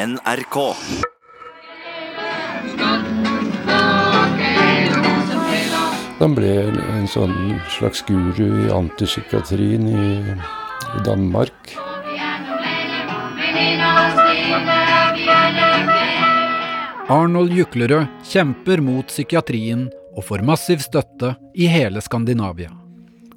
NRK. 0.00 0.56
Han 6.20 6.36
ble 6.36 6.54
en 6.72 7.04
sånn 7.10 7.34
slags 7.74 8.00
guru 8.08 8.46
i 8.64 8.72
antipsykiatrien 8.72 9.84
i, 9.92 10.08
i 10.96 11.04
Danmark. 11.04 11.74
Arnold 17.10 17.52
Juklerød 17.52 18.08
kjemper 18.24 18.80
mot 18.80 19.12
psykiatrien 19.12 19.90
og 20.14 20.24
får 20.30 20.48
massiv 20.48 20.80
støtte 20.80 21.34
i 21.52 21.68
hele 21.68 22.00
Skandinavia. 22.00 22.72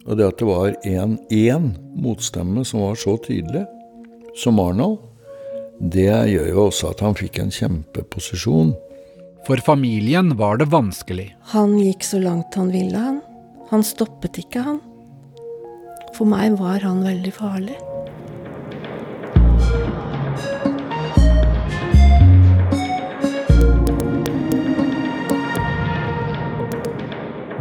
Og 0.08 0.16
det 0.16 0.32
at 0.32 0.40
det 0.40 0.48
var 0.48 0.76
én 0.88 1.72
motstemme 2.00 2.64
som 2.64 2.88
var 2.88 2.96
så 3.00 3.20
tydelig 3.28 3.68
som 4.40 4.64
Arnold, 4.64 5.02
det 5.80 6.10
gjør 6.30 6.50
jo 6.50 6.66
også 6.68 6.92
at 6.94 7.02
han 7.02 7.16
fikk 7.18 7.40
en 7.42 7.54
kjempeposisjon. 7.54 8.74
For 9.48 9.60
familien 9.66 10.36
var 10.40 10.62
det 10.62 10.70
vanskelig. 10.72 11.34
Han 11.52 11.76
gikk 11.82 12.06
så 12.08 12.22
langt 12.24 12.56
han 12.56 12.72
ville, 12.72 12.98
han. 12.98 13.22
Han 13.72 13.84
stoppet 13.84 14.38
ikke, 14.40 14.64
han. 14.64 14.80
For 16.14 16.30
meg 16.30 16.60
var 16.62 16.86
han 16.86 17.02
veldig 17.04 17.34
farlig. 17.34 17.80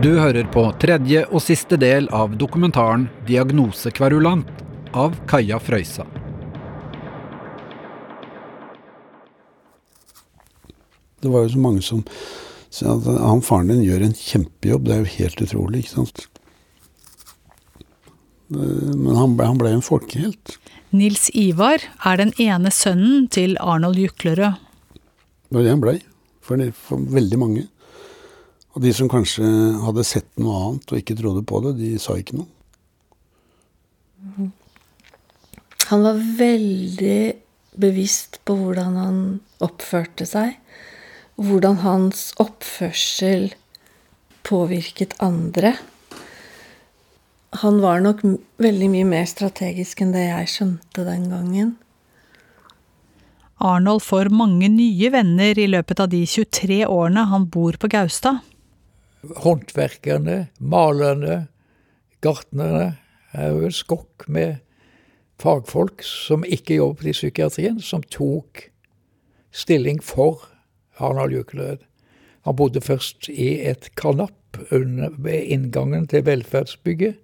Du 0.02 0.16
hører 0.18 0.48
på 0.50 0.64
tredje 0.82 1.22
og 1.30 1.44
siste 1.44 1.78
del 1.78 2.08
av 2.10 2.34
dokumentaren 2.34 3.06
'Diagnose 3.22 3.94
kverulant' 3.94 4.50
av 4.98 5.14
Kaja 5.30 5.62
Frøysa. 5.62 6.21
Det 11.22 11.30
var 11.30 11.46
jo 11.46 11.54
så 11.54 11.62
mange 11.62 11.82
som 11.86 12.02
sa 12.72 12.96
at 12.96 13.06
han 13.06 13.42
faren 13.44 13.70
din 13.70 13.84
gjør 13.84 14.06
en 14.08 14.16
kjempejobb. 14.16 14.86
Det 14.86 14.94
er 14.94 15.02
jo 15.02 15.16
helt 15.16 15.42
utrolig, 15.46 15.82
ikke 15.82 15.96
sant. 15.96 16.24
Men 18.52 19.14
han 19.16 19.36
ble, 19.38 19.48
han 19.48 19.60
ble 19.60 19.72
en 19.76 19.84
folkehelt. 19.84 20.56
Nils 20.92 21.30
Ivar 21.32 21.84
er 22.04 22.18
den 22.20 22.34
ene 22.42 22.72
sønnen 22.74 23.28
til 23.32 23.54
Arnold 23.60 24.00
Juklerød. 24.00 24.58
Det 25.48 25.56
var 25.56 25.64
det 25.64 25.72
han 25.72 25.84
blei, 25.84 25.98
for, 26.44 26.60
for 26.76 27.06
veldig 27.12 27.38
mange. 27.40 27.66
Og 28.72 28.84
de 28.84 28.92
som 28.96 29.08
kanskje 29.12 29.44
hadde 29.84 30.04
sett 30.08 30.28
noe 30.40 30.58
annet 30.58 30.92
og 30.92 31.00
ikke 31.00 31.16
trodde 31.18 31.44
på 31.48 31.60
det, 31.64 31.74
de 31.80 31.92
sa 32.00 32.16
ikke 32.20 32.40
noe. 32.40 32.48
Han 35.90 36.04
var 36.06 36.20
veldig 36.38 37.20
bevisst 37.82 38.40
på 38.48 38.56
hvordan 38.56 38.96
han 39.00 39.18
oppførte 39.64 40.24
seg. 40.28 40.56
Hvordan 41.40 41.80
hans 41.82 42.30
oppførsel 42.42 43.52
påvirket 44.42 45.14
andre. 45.22 45.76
Han 47.62 47.80
var 47.82 48.00
nok 48.04 48.22
veldig 48.62 48.88
mye 48.92 49.08
mer 49.08 49.28
strategisk 49.28 50.02
enn 50.04 50.14
det 50.14 50.26
jeg 50.26 50.50
skjønte 50.50 51.06
den 51.06 51.28
gangen. 51.32 51.74
Arnold 53.62 54.02
får 54.02 54.32
mange 54.34 54.66
nye 54.72 55.10
venner 55.14 55.58
i 55.58 55.68
løpet 55.70 56.00
av 56.02 56.10
de 56.10 56.24
23 56.26 56.82
årene 56.88 57.26
han 57.30 57.46
bor 57.52 57.76
på 57.78 57.90
Gaustad. 57.92 58.40
Håndverkerne, 59.44 60.48
malerne, 60.58 61.44
gartnerne 62.24 62.96
er 63.32 63.52
jo 63.52 63.68
en 63.68 63.76
skokk 63.76 64.26
med 64.26 64.58
fagfolk 65.42 66.02
som 66.06 66.42
ikke 66.42 66.80
jobbet 66.80 67.12
i 67.12 67.14
psykiatrien, 67.14 67.78
som 67.78 68.02
tok 68.02 68.66
stilling 69.54 70.02
for 70.02 70.48
Arnold 70.98 71.32
Juklerød. 71.32 71.82
Han 72.42 72.56
bodde 72.56 72.80
først 72.80 73.28
i 73.28 73.60
et 73.70 73.90
karnapp 73.96 74.58
under, 74.70 75.12
ved 75.18 75.46
inngangen 75.54 76.06
til 76.10 76.26
velferdsbygget, 76.26 77.16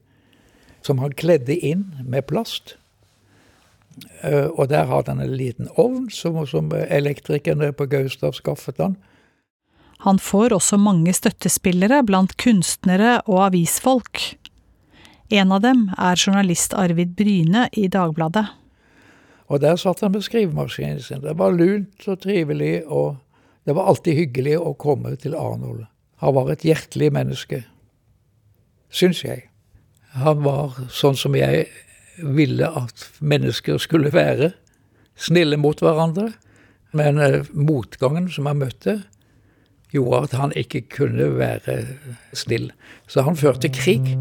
som 0.83 1.03
han 1.03 1.13
kledde 1.19 1.57
inn 1.59 1.89
med 2.07 2.29
plast. 2.31 2.77
Og 4.55 4.69
der 4.71 4.87
hadde 4.87 5.11
han 5.11 5.23
en 5.25 5.37
liten 5.37 5.69
ovn 5.77 6.07
som, 6.15 6.39
som 6.47 6.71
elektrikerne 6.73 7.73
på 7.75 7.89
Gaustad 7.91 8.39
skaffet 8.39 8.79
han. 8.79 8.97
Han 10.07 10.21
får 10.23 10.55
også 10.55 10.79
mange 10.79 11.13
støttespillere 11.13 12.05
blant 12.07 12.37
kunstnere 12.39 13.19
og 13.27 13.49
avisfolk. 13.49 14.23
En 15.35 15.51
av 15.53 15.65
dem 15.65 15.89
er 15.99 16.15
journalist 16.17 16.77
Arvid 16.79 17.17
Bryne 17.19 17.67
i 17.75 17.89
Dagbladet. 17.91 18.47
Og 19.49 19.61
der 19.61 19.77
satt 19.81 20.05
han 20.05 20.13
med 20.15 20.23
skrivemaskinen 20.23 21.01
sin. 21.03 21.25
Det 21.25 21.35
var 21.37 21.57
lunt 21.57 22.07
og 22.07 22.21
trivelig, 22.23 22.85
og 22.87 23.17
det 23.69 23.75
var 23.77 23.91
alltid 23.91 24.17
hyggelig 24.17 24.55
å 24.57 24.73
komme 24.81 25.13
til 25.21 25.35
Arnold. 25.37 25.83
Han 26.25 26.33
var 26.39 26.49
et 26.49 26.65
hjertelig 26.65 27.11
menneske, 27.13 27.61
syns 28.89 29.21
jeg. 29.21 29.43
Han 30.17 30.41
var 30.41 30.79
sånn 30.89 31.19
som 31.21 31.37
jeg 31.37 31.67
ville 32.17 32.65
at 32.81 33.05
mennesker 33.21 33.77
skulle 33.77 34.15
være. 34.15 34.55
Snille 35.21 35.61
mot 35.61 35.85
hverandre. 35.85 36.31
Men 36.97 37.21
motgangen 37.53 38.31
som 38.33 38.49
han 38.49 38.65
møtte, 38.65 39.03
gjorde 39.93 40.25
at 40.31 40.41
han 40.41 40.57
ikke 40.57 40.87
kunne 40.97 41.29
være 41.37 41.83
snill. 42.33 42.71
Så 43.05 43.29
han 43.29 43.37
førte 43.37 43.69
krig. 43.69 44.15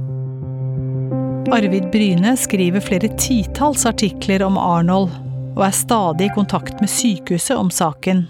Arvid 1.56 1.88
Bryne 1.96 2.36
skriver 2.36 2.84
flere 2.84 3.16
titalls 3.16 3.88
artikler 3.88 4.44
om 4.44 4.60
Arnold, 4.60 5.14
og 5.56 5.64
er 5.64 5.76
stadig 5.76 6.28
i 6.28 6.36
kontakt 6.36 6.84
med 6.84 6.92
sykehuset 6.92 7.56
om 7.56 7.72
saken. 7.72 8.28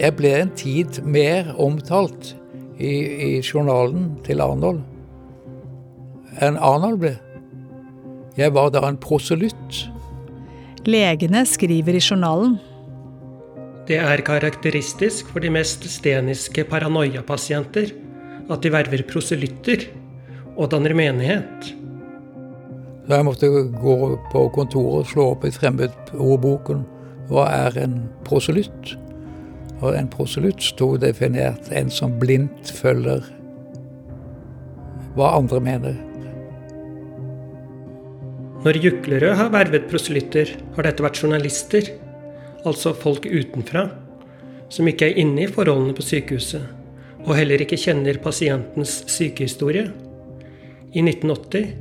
Jeg 0.00 0.16
ble 0.16 0.30
en 0.32 0.50
tid 0.56 1.02
mer 1.04 1.50
omtalt 1.60 2.30
i, 2.80 2.88
i 2.88 3.32
journalen 3.44 4.14
til 4.24 4.40
Arnold 4.40 4.80
enn 6.40 6.56
Arnold 6.56 7.02
ble. 7.02 7.10
Jeg 8.38 8.54
var 8.56 8.70
da 8.72 8.80
en 8.88 8.96
proselytt. 9.00 9.82
Legene 10.88 11.42
skriver 11.44 11.98
i 11.98 12.00
journalen. 12.00 12.54
Det 13.90 13.98
er 14.00 14.22
karakteristisk 14.24 15.28
for 15.34 15.44
de 15.44 15.50
mest 15.52 15.84
steniske 15.90 16.64
paranoiapasienter 16.70 17.92
at 18.50 18.64
de 18.64 18.72
verver 18.72 19.04
proselytter 19.10 19.84
og 20.56 20.70
danner 20.72 20.96
menighet. 20.96 21.74
Så 23.04 23.18
jeg 23.18 23.26
måtte 23.26 23.52
gå 23.82 23.98
på 24.32 24.48
kontoret 24.54 25.04
og 25.04 25.12
slå 25.12 25.28
opp 25.34 25.44
i 25.44 25.52
fremmedordboken. 25.52 26.84
Hva 27.28 27.50
er 27.66 27.80
en 27.84 28.04
proselytt? 28.24 28.94
Og 29.80 29.96
en 29.96 30.08
proselytt 30.12 30.62
sto 30.62 30.92
definert 31.00 31.70
en 31.72 31.90
som 31.92 32.18
blindt 32.20 32.72
følger 32.76 33.24
hva 35.16 35.32
andre 35.38 35.60
mener. 35.64 35.96
Når 38.60 38.76
Juklerød 38.84 39.38
har 39.38 39.48
vervet 39.54 39.88
proselytter, 39.88 40.52
har 40.76 40.86
dette 40.86 41.02
vært 41.02 41.22
journalister, 41.22 41.86
altså 42.68 42.92
folk 42.92 43.24
utenfra, 43.24 43.86
som 44.70 44.86
ikke 44.86 45.08
er 45.08 45.18
inne 45.22 45.46
i 45.46 45.50
forholdene 45.50 45.96
på 45.96 46.04
sykehuset, 46.04 46.66
og 47.24 47.34
heller 47.38 47.64
ikke 47.64 47.80
kjenner 47.80 48.20
pasientens 48.22 49.00
sykehistorie. 49.10 49.88
I 50.92 51.02
1980 51.06 51.72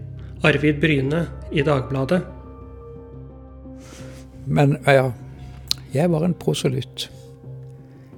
Arvid 0.46 0.80
Bryne 0.80 1.26
i 1.52 1.64
Dagbladet. 1.68 2.22
Men 4.48 4.78
ja, 4.88 5.10
jeg 5.94 6.12
var 6.14 6.24
en 6.26 6.38
proselytt. 6.38 7.10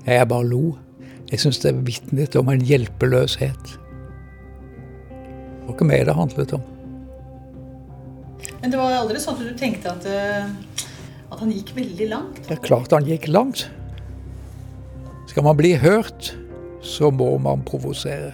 Jeg 0.06 0.28
bare 0.28 0.47
lo. 0.47 0.78
Jeg 1.31 1.39
syns 1.44 1.62
det 1.63 1.75
vitnet 1.88 2.35
om 2.35 2.50
en 2.51 2.63
hjelpeløshet. 2.66 3.75
Det 5.12 5.67
var 5.67 5.75
ikke 5.75 5.88
meg 5.88 6.06
det 6.07 6.16
handlet 6.17 6.53
om. 6.57 6.63
Men 8.62 8.73
det 8.73 8.79
var 8.79 8.97
aldri 8.97 9.22
sånn 9.22 9.38
at 9.38 9.45
du 9.45 9.57
tenkte 9.57 9.94
at, 9.94 10.06
uh, 10.06 10.50
at 11.31 11.39
han 11.39 11.53
gikk 11.53 11.72
veldig 11.78 12.07
langt? 12.12 12.41
Det 12.47 12.57
er 12.57 12.66
klart 12.66 12.94
han 12.94 13.07
gikk 13.07 13.29
langt. 13.31 13.68
Skal 15.31 15.45
man 15.48 15.57
bli 15.57 15.75
hørt, 15.80 16.33
så 16.83 17.12
må 17.13 17.38
man 17.39 17.63
provosere. 17.65 18.33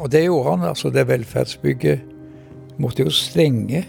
Og 0.00 0.10
det 0.12 0.26
gjorde 0.26 0.50
han. 0.50 0.68
altså 0.68 0.90
Det 0.90 1.06
velferdsbygget 1.08 2.78
måtte 2.80 3.04
jo 3.04 3.12
stenge 3.12 3.84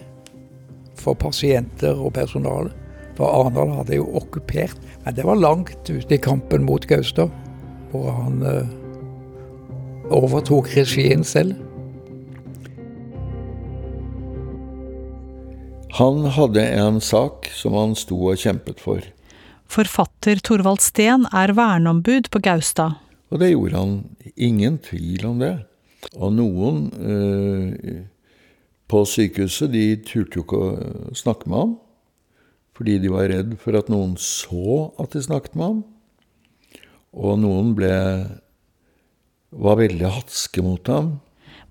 for 0.99 1.17
pasienter 1.19 1.97
og 1.97 2.13
personale. 2.13 2.71
For 3.17 3.27
Arendal 3.27 3.73
hadde 3.75 3.99
jo 3.99 4.07
okkupert. 4.19 4.77
Men 5.05 5.17
det 5.17 5.25
var 5.27 5.39
langt 5.39 5.89
ute 5.89 6.15
i 6.15 6.21
kampen 6.21 6.65
mot 6.67 6.85
Gaustad, 6.89 7.31
hvor 7.91 8.11
han 8.15 8.41
eh, 8.45 8.71
overtok 10.11 10.71
regien 10.77 11.25
selv. 11.27 11.57
Han 15.99 16.23
hadde 16.33 16.63
en 16.63 17.01
sak 17.03 17.49
som 17.53 17.75
han 17.75 17.97
sto 17.99 18.15
og 18.31 18.39
kjempet 18.39 18.79
for. 18.79 19.03
Forfatter 19.71 20.39
Torvald 20.43 20.81
Steen 20.83 21.27
er 21.35 21.51
verneombud 21.55 22.29
på 22.31 22.39
Gaustad. 22.43 22.95
Og 23.31 23.39
det 23.39 23.51
gjorde 23.53 23.77
han. 23.77 23.93
Ingen 24.35 24.79
tvil 24.83 25.27
om 25.27 25.43
det. 25.43 25.53
Og 26.17 26.33
noen 26.35 26.81
eh, 26.99 28.01
på 28.91 29.03
sykehuset, 29.07 29.71
de 29.71 29.85
turte 30.03 30.39
jo 30.39 30.43
ikke 30.43 30.59
å 30.59 31.15
snakke 31.15 31.51
med 31.51 31.59
ham. 31.59 31.75
Fordi 32.81 32.97
de 32.97 33.11
var 33.13 33.29
redd 33.29 33.51
for 33.61 33.77
at 33.77 33.91
noen 33.93 34.15
så 34.17 34.89
at 35.01 35.13
de 35.13 35.21
snakket 35.21 35.53
med 35.53 35.67
ham. 35.67 35.81
Og 37.13 37.37
noen 37.37 37.75
ble 37.77 37.93
var 39.51 39.77
veldig 39.77 40.09
hatske 40.15 40.63
mot 40.65 40.89
ham. 40.89 41.19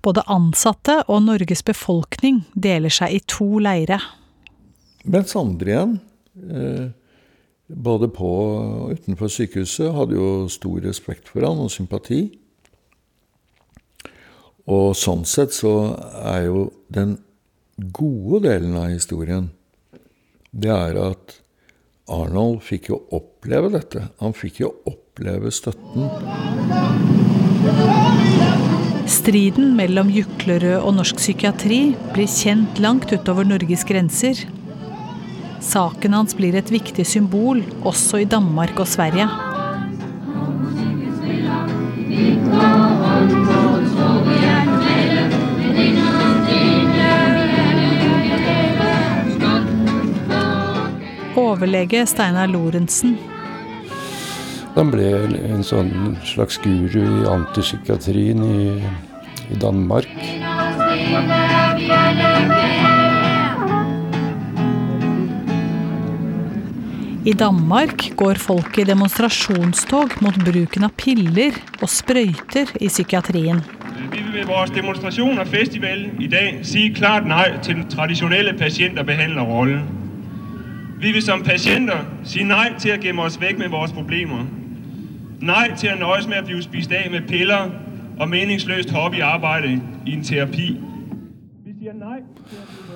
Både 0.05 0.23
ansatte 0.31 1.01
og 1.11 1.25
Norges 1.25 1.65
befolkning 1.67 2.45
deler 2.55 2.93
seg 2.93 3.17
i 3.17 3.21
to 3.27 3.59
leire. 3.59 3.99
Mens 5.03 5.35
andre 5.35 5.73
igjen, 5.73 5.99
eh, 6.47 6.87
både 7.67 8.07
på 8.07 8.31
og 8.31 8.95
utenfor 8.95 9.27
sykehuset, 9.27 9.91
hadde 9.91 10.15
jo 10.15 10.47
stor 10.47 10.79
respekt 10.85 11.27
for 11.27 11.43
ham 11.43 11.59
og 11.59 11.73
sympati. 11.73 12.29
Og 14.71 14.93
sånn 14.95 15.25
sett 15.27 15.51
så 15.51 15.97
er 16.23 16.45
jo 16.47 16.69
den 16.87 17.17
gode 17.91 18.45
delen 18.47 18.77
av 18.77 18.93
historien 18.93 19.49
det 20.51 20.71
er 20.71 20.97
at 20.99 21.37
Arnold 22.11 22.59
fikk 22.65 22.89
jo 22.91 22.97
oppleve 23.15 23.69
dette. 23.71 24.03
Han 24.19 24.33
fikk 24.35 24.61
jo 24.65 24.71
oppleve 24.89 25.51
støtten. 25.53 26.09
Striden 29.11 29.75
mellom 29.77 30.11
Juklerød 30.11 30.81
og 30.81 30.97
norsk 30.97 31.21
psykiatri 31.21 31.79
blir 32.11 32.27
kjent 32.31 32.81
langt 32.83 33.11
utover 33.13 33.47
Norges 33.47 33.85
grenser. 33.87 34.43
Saken 35.61 36.17
hans 36.17 36.35
blir 36.35 36.57
et 36.57 36.71
viktig 36.73 37.05
symbol 37.07 37.63
også 37.87 38.23
i 38.23 38.27
Danmark 38.27 38.79
og 38.81 38.89
Sverige. 38.89 39.29
Overlege 51.51 52.05
Steinar 52.07 52.47
Lorentzen. 52.47 53.17
Han 54.77 54.91
ble 54.93 55.09
en 55.51 55.65
sånn 55.67 56.15
slags 56.23 56.55
guru 56.63 57.01
i 57.03 57.25
antipsykiatrien 57.27 58.39
i, 58.45 58.67
i 59.51 59.57
Danmark. 59.59 60.07
I 67.21 67.33
Danmark 67.37 68.07
går 68.17 68.39
folk 68.41 68.79
i 68.79 68.87
demonstrasjonstog 68.87 70.15
mot 70.23 70.39
bruken 70.41 70.87
av 70.87 70.95
piller 70.97 71.59
og 71.81 71.91
sprøyter 71.91 72.71
i 72.79 72.87
psykiatrien. 72.87 73.59
Vi 74.07 74.23
vil 74.23 74.31
med 74.33 74.47
vores 74.49 74.71
demonstrasjon 74.73 75.37
og 75.37 75.51
festival 75.51 76.07
i 76.17 76.31
dag 76.31 76.63
si 76.65 76.87
klart 76.95 77.27
nei 77.29 77.51
til 77.59 77.77
den 77.81 77.91
tradisjonelle 77.91 78.55
pasient- 78.57 78.97
og 78.97 79.05
behandlerrollen. 79.11 79.83
Vi 81.01 81.11
vil 81.11 81.23
som 81.25 81.41
pasienter 81.41 82.03
si 82.29 82.43
nei 82.45 82.75
til 82.77 82.93
å 82.93 82.99
gemme 83.01 83.23
oss 83.25 83.39
vekk 83.41 83.57
med 83.57 83.71
våre 83.73 83.89
problemer. 83.89 84.43
Nei 85.41 85.71
til 85.73 85.95
å 85.95 85.97
nøjes 85.97 86.27
med 86.29 86.43
at 86.43 86.45
blive 86.45 86.61
spist 86.61 86.93
av 86.93 87.07
med 87.09 87.25
piller 87.25 87.71
og 88.19 88.29
meningsløst 88.29 88.93
hobbyarbejde 88.93 89.71
i 90.05 90.13
en 90.13 90.21
terapi. 90.21 90.67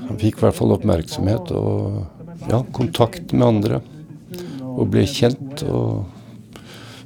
Han 0.05 0.21
fikk 0.21 0.37
i 0.37 0.45
hvert 0.45 0.59
fall 0.59 0.75
oppmerksomhet 0.77 1.49
og 1.57 2.45
ja, 2.45 2.61
kontakt 2.77 3.33
med 3.33 3.47
andre. 3.47 3.81
Og 4.61 4.85
ble 4.93 5.07
kjent, 5.09 5.65
og 5.65 6.05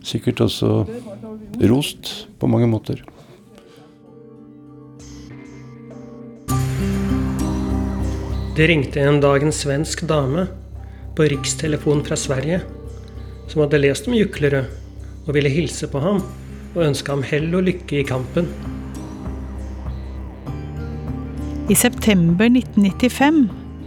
sikkert 0.04 0.44
også 0.50 0.84
rost 1.72 2.16
på 2.44 2.52
mange 2.52 2.68
måter. 2.68 3.06
Det 8.58 8.68
ringte 8.68 9.00
en 9.00 9.24
dag 9.24 9.46
en 9.48 9.56
svensk 9.56 10.10
dame 10.10 10.50
på 11.20 11.26
rikstelefonen 11.28 12.06
fra 12.08 12.16
Sverige 12.16 12.62
som 13.52 13.60
hadde 13.60 13.82
lest 13.82 14.06
om 14.08 14.14
Juklerød 14.16 15.26
og 15.26 15.34
ville 15.36 15.50
hilse 15.52 15.90
på 15.92 16.00
ham 16.00 16.22
og 16.72 16.84
ønske 16.86 17.12
ham 17.12 17.26
hell 17.28 17.50
og 17.60 17.66
lykke 17.68 17.98
i 18.00 18.06
kampen. 18.08 18.48
I 21.68 21.76
september 21.76 22.48
1995 22.48 23.42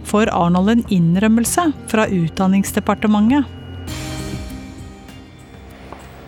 får 0.05 0.29
Arnold 0.29 0.75
en 0.75 0.85
innrømmelse 0.93 1.65
fra 1.89 2.05
Utdanningsdepartementet. 2.05 3.49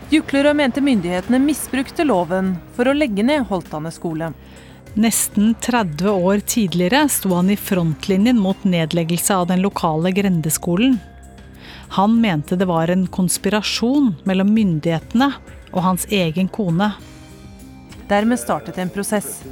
Juklerød 0.09 0.57
mente 0.57 0.81
myndighetene 0.81 1.37
misbrukte 1.43 2.07
loven 2.09 2.55
for 2.73 2.89
å 2.89 2.97
legge 2.97 3.21
ned 3.21 3.45
Holtane 3.51 3.93
skole. 3.93 4.33
Nesten 4.95 5.55
30 5.61 6.09
år 6.09 6.39
tidligere 6.39 7.09
sto 7.09 7.33
han 7.33 7.49
i 7.49 7.57
frontlinjen 7.57 8.39
mot 8.39 8.63
nedleggelse 8.63 9.35
av 9.35 9.47
den 9.47 9.61
lokale 9.61 10.11
grendeskolen. 10.11 10.97
Han 11.89 12.21
mente 12.21 12.55
det 12.55 12.65
var 12.65 12.87
en 12.87 13.03
konspirasjon 13.07 14.13
mellom 14.23 14.53
myndighetene 14.55 15.29
og 15.73 15.81
hans 15.83 16.07
egen 16.07 16.47
kone. 16.47 16.93
Dermed 18.07 18.39
startet 18.39 18.79
en 18.79 18.89
prosess. 18.89 19.43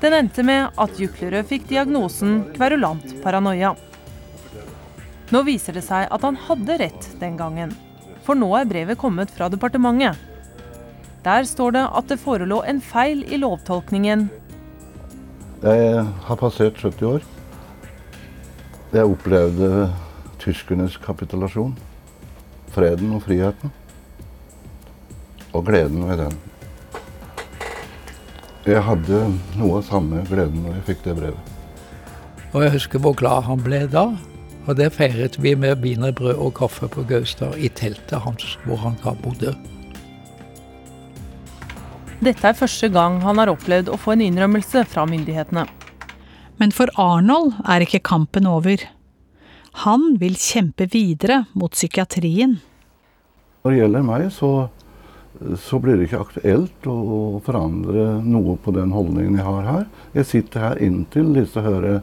Den 0.00 0.12
endte 0.12 0.44
med 0.44 0.68
at 0.76 1.00
Juklerød 1.00 1.48
fikk 1.48 1.68
diagnosen 1.72 2.42
kverulant 2.52 3.16
paranoia. 3.24 3.72
Nå 5.32 5.46
viser 5.48 5.72
det 5.72 5.88
seg 5.88 6.10
at 6.12 6.22
han 6.22 6.36
hadde 6.50 6.80
rett 6.84 7.12
den 7.20 7.40
gangen. 7.40 7.72
For 8.28 8.36
nå 8.36 8.52
er 8.60 8.68
brevet 8.68 9.00
kommet 9.00 9.32
fra 9.32 9.48
departementet. 9.48 10.20
Der 11.24 11.48
står 11.48 11.78
det 11.80 11.88
at 11.96 12.12
det 12.12 12.20
forelå 12.20 12.60
en 12.68 12.84
feil 12.84 13.24
i 13.32 13.40
lovtolkningen. 13.40 14.28
Jeg 15.62 16.02
har 16.04 16.36
passert 16.36 16.76
70 16.76 17.02
år. 17.08 17.22
Jeg 18.92 19.08
opplevde 19.08 19.88
tyskernes 20.38 20.98
kapitulasjon. 21.00 21.72
Freden 22.74 23.14
og 23.16 23.22
friheten. 23.24 23.72
Og 25.56 25.64
gleden 25.64 26.04
ved 26.08 26.20
den. 26.20 26.36
Jeg 28.66 28.82
hadde 28.84 29.22
noe 29.56 29.78
av 29.78 29.86
samme 29.88 30.20
gleden 30.28 30.60
når 30.66 30.76
jeg 30.76 30.86
fikk 30.90 31.04
det 31.06 31.16
brevet. 31.22 31.52
Og 32.52 32.66
jeg 32.66 32.74
husker 32.76 33.00
hvor 33.00 33.16
glad 33.16 33.46
han 33.48 33.62
ble 33.64 33.86
da. 33.88 34.10
Og 34.66 34.76
det 34.76 34.90
feiret 34.92 35.38
vi 35.40 35.54
med 35.56 35.80
wienerbrød 35.80 36.36
og 36.36 36.52
kaffe 36.58 36.90
på 36.90 37.06
Gaustad 37.08 37.56
i 37.56 37.72
teltet 37.72 38.20
hans 38.26 38.58
hvor 38.66 38.82
han 38.82 39.00
da 39.04 39.16
bodde. 39.24 39.54
Dette 42.26 42.42
er 42.48 42.56
første 42.58 42.88
gang 42.90 43.20
han 43.22 43.38
har 43.38 43.52
opplevd 43.52 43.86
å 43.92 43.96
få 44.02 44.16
en 44.16 44.22
innrømmelse 44.24 44.80
fra 44.90 45.04
myndighetene. 45.06 45.62
Men 46.58 46.72
for 46.74 46.90
Arnold 46.98 47.52
er 47.70 47.84
ikke 47.84 48.00
kampen 48.02 48.48
over. 48.50 48.82
Han 49.84 50.16
vil 50.18 50.34
kjempe 50.40 50.88
videre 50.90 51.44
mot 51.54 51.70
psykiatrien. 51.70 52.56
Når 53.62 53.70
det 53.70 53.78
gjelder 53.78 54.06
meg, 54.08 54.24
så, 54.34 54.50
så 55.68 55.78
blir 55.78 56.00
det 56.00 56.08
ikke 56.08 56.24
aktuelt 56.24 56.88
å 56.90 57.38
forandre 57.46 58.08
noe 58.26 58.56
på 58.64 58.74
den 58.74 58.96
holdningen 58.96 59.38
jeg 59.38 59.46
har 59.46 59.70
her. 59.70 59.86
Jeg 60.18 60.30
sitter 60.32 60.66
her 60.66 60.82
inntil 60.82 61.30
disse 61.36 61.62
hører 61.62 62.00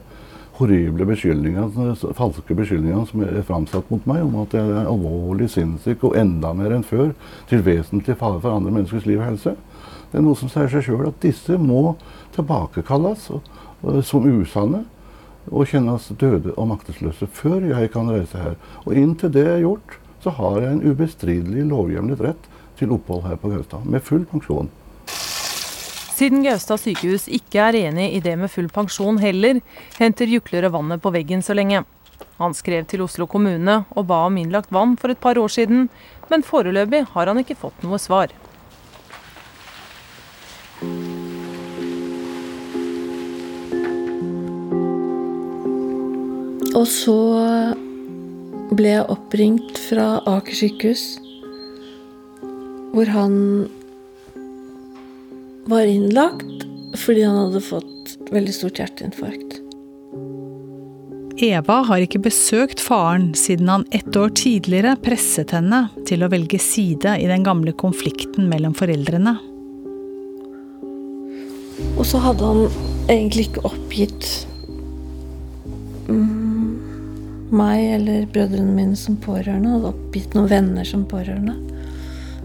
horrible 0.56 1.04
beskyldningene, 1.10 1.98
falske 2.16 2.56
beskyldningene 2.56 3.04
som 3.10 3.26
er 3.26 3.44
framsatt 3.44 3.92
mot 3.92 4.08
meg, 4.08 4.24
om 4.24 4.40
at 4.46 4.56
jeg 4.56 4.72
er 4.72 4.88
alvorlig 4.88 5.50
sinnssyk 5.52 6.08
og 6.08 6.16
enda 6.16 6.54
mer 6.56 6.72
enn 6.78 6.86
før 6.86 7.12
til 7.50 7.64
vesentlig 7.66 8.16
fare 8.16 8.40
for 8.40 8.54
andre 8.54 8.72
menneskers 8.72 9.04
liv 9.10 9.20
og 9.20 9.28
helse. 9.34 9.56
Det 10.14 10.20
er 10.20 10.28
noe 10.28 10.38
som 10.38 10.46
sier 10.46 10.68
seg 10.70 10.84
sjøl 10.86 11.08
at 11.08 11.16
disse 11.24 11.56
må 11.58 11.96
tilbakekalles 12.36 13.24
som 14.06 14.26
usanne 14.30 14.84
og 15.50 15.66
kjennes 15.66 16.06
døde 16.20 16.52
og 16.54 16.68
maktesløse 16.70 17.26
før 17.34 17.66
jeg 17.66 17.90
kan 17.90 18.12
reise 18.14 18.38
her. 18.38 18.54
Og 18.86 18.94
inntil 18.94 19.32
det 19.34 19.42
er 19.42 19.64
gjort, 19.64 19.96
så 20.22 20.30
har 20.36 20.60
jeg 20.62 20.76
en 20.76 20.84
ubestridelig 20.86 21.66
lovhjemlet 21.72 22.22
rett 22.28 22.46
til 22.78 22.94
opphold 22.94 23.24
her 23.26 23.42
på 23.42 23.50
Gaustad, 23.56 23.82
med 23.90 24.06
full 24.06 24.22
pensjon. 24.30 24.70
Siden 26.14 26.46
Gaustad 26.46 26.78
sykehus 26.84 27.26
ikke 27.26 27.66
er 27.66 27.80
enig 27.88 28.12
i 28.14 28.22
det 28.22 28.36
med 28.38 28.54
full 28.54 28.70
pensjon 28.70 29.18
heller, 29.18 29.58
henter 29.98 30.30
Juklerød 30.30 30.76
vannet 30.78 31.02
på 31.02 31.10
veggen 31.10 31.42
så 31.42 31.58
lenge. 31.58 31.82
Han 32.38 32.54
skrev 32.54 32.86
til 32.86 33.02
Oslo 33.02 33.26
kommune 33.26 33.80
og 33.90 34.06
ba 34.14 34.22
om 34.30 34.38
innlagt 34.38 34.70
vann 34.70 34.94
for 34.94 35.10
et 35.10 35.18
par 35.18 35.42
år 35.42 35.50
siden, 35.58 35.88
men 36.30 36.46
foreløpig 36.46 37.02
har 37.18 37.26
han 37.26 37.42
ikke 37.42 37.58
fått 37.66 37.82
noe 37.82 37.98
svar. 37.98 38.30
Og 46.74 46.86
så 46.90 47.16
ble 48.74 48.94
jeg 48.96 49.10
oppringt 49.12 49.78
fra 49.78 50.18
Aker 50.26 50.58
sykehus, 50.58 51.04
hvor 52.94 53.10
han 53.14 53.36
var 55.70 55.88
innlagt 55.88 56.66
fordi 56.98 57.24
han 57.26 57.38
hadde 57.46 57.62
fått 57.64 58.16
veldig 58.34 58.54
stort 58.54 58.78
hjerteinfarkt. 58.78 59.60
Eva 61.42 61.80
har 61.88 62.02
ikke 62.04 62.22
besøkt 62.22 62.78
faren 62.78 63.32
siden 63.34 63.70
han 63.70 63.86
ett 63.90 64.14
år 64.16 64.30
tidligere 64.38 64.94
presset 65.02 65.50
henne 65.56 65.88
til 66.06 66.22
å 66.22 66.30
velge 66.30 66.60
side 66.62 67.16
i 67.18 67.26
den 67.26 67.42
gamle 67.46 67.74
konflikten 67.74 68.46
mellom 68.50 68.76
foreldrene. 68.78 69.34
Og 71.98 72.04
så 72.06 72.20
hadde 72.22 72.46
han 72.46 72.62
egentlig 73.10 73.48
ikke 73.48 73.64
oppgitt 73.66 74.28
mm, 76.06 76.33
meg 77.56 77.82
eller 77.96 78.26
brødrene 78.34 78.74
mine 78.74 78.98
som 78.98 79.16
pårørende. 79.22 79.76
Hadde 79.76 79.92
oppgitt 79.92 80.34
noen 80.36 80.50
venner 80.50 80.88
som 80.88 81.06
pårørende. 81.08 81.56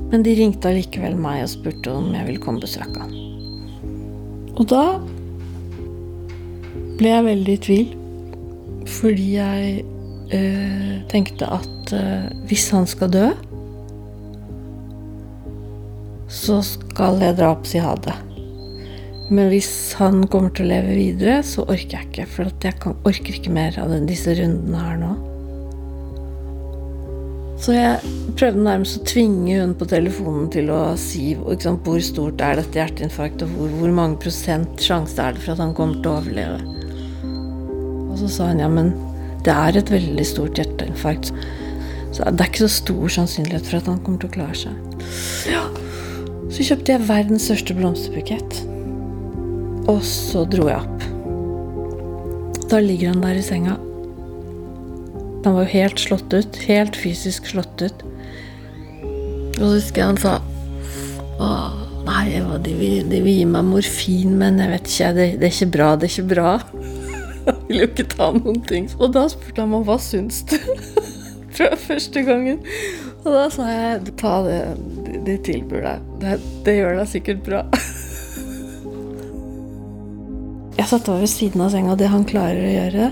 Men 0.09 0.25
de 0.25 0.35
ringte 0.37 0.69
allikevel 0.69 1.17
meg 1.19 1.43
og 1.43 1.51
spurte 1.51 1.93
om 1.93 2.13
jeg 2.15 2.27
ville 2.27 2.43
komme 2.43 2.61
og 2.61 2.65
besøke 2.65 3.03
han. 3.03 3.15
Og 4.59 4.65
da 4.69 4.83
ble 6.99 7.13
jeg 7.13 7.27
veldig 7.29 7.55
i 7.55 7.63
tvil. 7.67 7.91
Fordi 8.89 9.27
jeg 9.35 9.83
øh, 10.33 10.95
tenkte 11.11 11.51
at 11.59 11.93
øh, 11.93 12.25
hvis 12.49 12.69
han 12.73 12.87
skal 12.89 13.13
dø, 13.13 13.27
så 16.29 16.61
skal 16.65 17.21
jeg 17.21 17.37
dra 17.37 17.53
opp 17.53 17.69
si 17.69 17.81
ha 17.81 17.93
det. 18.05 18.17
Men 19.29 19.51
hvis 19.51 19.93
han 19.99 20.23
kommer 20.31 20.53
til 20.57 20.65
å 20.65 20.71
leve 20.71 20.95
videre, 20.97 21.41
så 21.45 21.61
orker 21.69 21.99
jeg 21.99 22.07
ikke. 22.09 22.29
For 22.33 22.49
jeg 22.49 22.77
kan, 22.81 22.95
orker 23.05 23.35
ikke 23.37 23.53
mer 23.53 23.75
av 23.81 23.93
disse 24.09 24.33
rundene 24.39 24.81
her 24.81 24.97
nå. 25.01 25.11
Så 27.59 27.75
jeg 27.75 28.13
prøvde 28.39 28.63
nærmest 28.63 29.01
å 29.01 29.07
tvinge 29.09 29.57
hun 29.59 29.73
på 29.75 29.85
telefonen 29.91 30.47
til 30.53 30.69
å 30.71 30.79
si 30.97 31.33
sant, 31.59 31.83
hvor 31.83 31.99
stort 32.01 32.39
er 32.41 32.55
dette 32.61 32.79
hjerteinfarktet, 32.79 33.43
og 33.45 33.57
hvor, 33.57 33.73
hvor, 33.81 33.91
mange 33.97 34.15
prosent 34.23 34.79
sjanse 34.79 35.19
er 35.19 35.35
det 35.35 35.43
for 35.43 35.53
at 35.53 35.61
han 35.65 35.75
kommer 35.75 35.99
til 35.99 36.09
å 36.09 36.21
overleve. 36.21 36.61
Og 38.09 38.15
så 38.21 38.31
sa 38.31 38.49
hun 38.53 38.63
ja, 38.63 38.71
men 38.71 38.93
det 39.43 39.53
er 39.53 39.81
et 39.81 39.91
veldig 39.91 40.25
stort 40.27 40.57
hjerteinfarkt. 40.57 41.33
Så 42.15 42.23
det 42.23 42.41
er 42.41 42.49
ikke 42.49 42.63
så 42.63 42.71
stor 42.79 43.13
sannsynlighet 43.19 43.67
for 43.67 43.81
at 43.83 43.91
han 43.91 44.01
kommer 44.07 44.23
til 44.23 44.31
å 44.31 44.37
klare 44.39 44.57
seg. 44.63 44.97
Ja, 45.51 45.67
Så 46.49 46.65
kjøpte 46.65 46.95
jeg 46.95 47.05
verdens 47.11 47.45
største 47.45 47.75
blomsterbukett. 47.77 48.63
Og 49.89 50.03
så 50.05 50.43
dro 50.45 50.67
jeg 50.69 50.77
opp. 50.77 51.05
Da 52.69 52.77
ligger 52.83 53.15
han 53.15 53.23
der 53.23 53.39
i 53.39 53.45
senga. 53.45 53.75
Han 55.45 55.55
var 55.55 55.63
jo 55.63 55.71
helt 55.71 56.01
slått 56.01 56.33
ut. 56.35 56.59
Helt 56.69 56.97
fysisk 56.99 57.49
slått 57.49 57.81
ut. 57.81 58.03
Og 59.57 59.63
så 59.63 59.71
husker 59.73 60.03
jeg 60.03 60.11
han 60.11 60.21
sa 60.21 60.37
Åh, 61.39 61.79
nei, 62.05 62.39
de 62.65 62.73
vil, 62.75 63.09
de 63.09 63.21
vil 63.23 63.37
gi 63.39 63.45
meg 63.47 63.65
morfin, 63.67 64.33
men 64.39 64.59
jeg 64.59 64.71
vet 64.73 64.89
ikke, 64.91 65.11
det, 65.15 65.27
det 65.39 65.47
er 65.47 65.53
ikke 65.55 65.73
bra, 65.75 65.87
det 65.95 66.09
er 66.09 66.13
ikke 66.13 66.31
bra. 66.33 66.49
Jeg 67.47 67.55
vil 67.69 67.79
jo 67.79 67.87
ikke 67.87 68.07
ta 68.11 68.27
noen 68.35 68.59
ting. 68.67 68.89
Og 68.99 69.13
da 69.15 69.23
spurte 69.31 69.63
han 69.63 69.71
meg 69.71 69.87
hva 69.87 69.95
syns 70.03 70.43
du? 70.51 70.57
Fra 71.55 71.71
første 71.79 72.23
gangen. 72.27 72.59
Og 73.23 73.31
da 73.33 73.45
sa 73.51 73.69
jeg 73.71 74.17
ta 74.19 74.35
det 74.45 74.59
de 75.25 75.39
tilbyr 75.47 75.87
deg. 75.87 76.11
Det, 76.21 76.35
det 76.67 76.75
gjør 76.77 76.99
deg 77.01 77.11
sikkert 77.15 77.41
bra. 77.47 77.63
Satt 80.89 81.05
over 81.09 81.21
ved 81.21 81.29
siden 81.29 81.61
av 81.61 81.69
senga, 81.69 81.93
det 81.93 82.07
han 82.09 82.23
klarer 82.25 82.63
å 82.65 82.69
gjøre, 82.73 83.09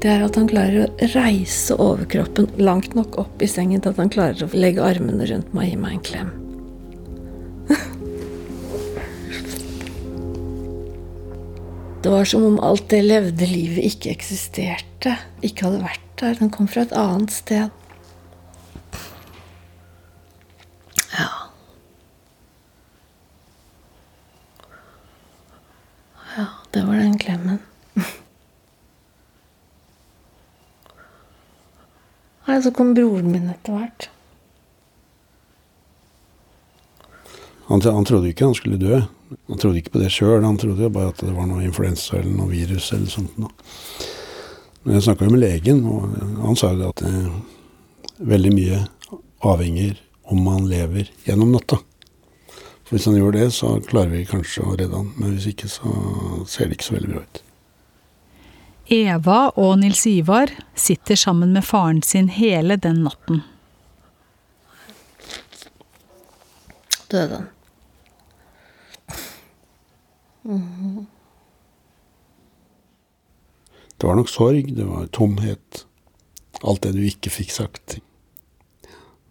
det 0.00 0.08
er 0.08 0.22
at 0.26 0.36
han 0.36 0.48
klarer 0.48 0.84
å 0.84 1.08
reise 1.14 1.72
overkroppen 1.80 2.46
langt 2.60 2.92
nok 2.96 3.16
opp 3.22 3.40
i 3.40 3.48
sengen 3.48 3.80
til 3.80 3.94
at 3.94 4.00
han 4.00 4.12
klarer 4.12 4.44
å 4.44 4.48
legge 4.52 4.84
armene 4.84 5.24
rundt 5.28 5.54
meg 5.56 5.64
og 5.64 5.70
gi 5.70 5.78
meg 5.80 5.92
en 5.96 6.04
klem. 6.10 6.30
Det 12.00 12.08
var 12.08 12.24
som 12.24 12.44
om 12.48 12.60
alt 12.64 12.86
det 12.88 13.02
levde 13.04 13.44
livet 13.44 13.84
ikke 13.90 14.10
eksisterte, 14.14 15.16
ikke 15.44 15.66
hadde 15.66 15.82
vært 15.84 16.06
der. 16.20 16.38
Den 16.38 16.48
kom 16.52 16.68
fra 16.68 16.82
et 16.86 16.92
annet 16.96 17.32
sted. 17.32 17.68
Ja. 21.12 21.28
Ja, 26.36 26.46
det 26.72 26.86
var 26.86 26.94
den 26.94 27.18
klemmen. 27.18 27.60
Nei, 32.50 32.58
så 32.62 32.72
kom 32.74 32.94
broren 32.96 33.30
min 33.30 33.46
etter 33.46 33.76
hvert. 33.76 34.08
Han, 37.68 37.82
han, 37.84 38.06
trodde 38.08 38.32
ikke 38.32 38.48
han 38.48 38.56
skulle 38.58 38.80
dø. 38.80 38.96
Han 39.46 39.60
trodde 39.62 39.78
ikke 39.78 39.92
på 39.94 40.00
det 40.02 40.08
sjøl. 40.10 40.42
Han 40.42 40.58
trodde 40.58 40.88
bare 40.90 41.12
at 41.12 41.22
det 41.22 41.30
var 41.36 41.46
noe 41.46 41.62
influensa 41.62 42.16
eller 42.18 42.32
noe 42.34 42.50
virus 42.50 42.88
eller 42.96 43.12
sånt. 43.12 43.36
Men 43.38 44.96
jeg 44.96 45.04
snakka 45.06 45.28
jo 45.28 45.34
med 45.36 45.44
legen, 45.44 45.84
og 45.86 46.16
han 46.42 46.58
sa 46.58 46.72
jo 46.74 46.88
at 46.88 47.04
eh, 47.06 47.28
veldig 48.32 48.52
mye 48.56 48.80
avhenger 49.46 50.00
om 50.34 50.42
man 50.42 50.66
lever 50.66 51.12
gjennom 51.28 51.52
natta. 51.54 51.78
For 52.82 52.96
hvis 52.96 53.06
han 53.06 53.20
gjør 53.20 53.38
det, 53.38 53.46
så 53.54 53.76
klarer 53.86 54.16
vi 54.16 54.26
kanskje 54.26 54.66
å 54.66 54.74
redde 54.74 54.96
han. 54.96 55.14
Men 55.20 55.36
hvis 55.36 55.52
ikke, 55.52 55.70
så 55.70 55.94
ser 56.50 56.66
det 56.66 56.80
ikke 56.80 56.88
så 56.88 56.98
veldig 56.98 57.12
bra 57.14 57.22
ut. 57.22 57.42
Eva 58.90 59.52
og 59.54 59.76
Nils 59.78 60.02
Ivar 60.10 60.50
sitter 60.74 61.14
sammen 61.14 61.52
med 61.54 61.62
faren 61.62 62.02
sin 62.02 62.28
hele 62.34 62.74
den 62.76 63.04
natten. 63.06 63.44
Døde 67.10 67.38
han. 67.38 67.48
Mm. 70.42 71.06
Det 74.00 74.08
var 74.08 74.16
nok 74.18 74.28
sorg, 74.32 74.74
det 74.74 74.86
var 74.88 75.06
tomhet. 75.14 75.84
Alt 76.64 76.82
det 76.82 76.94
du 76.96 77.02
ikke 77.04 77.30
fikk 77.30 77.52
sagt. 77.52 77.98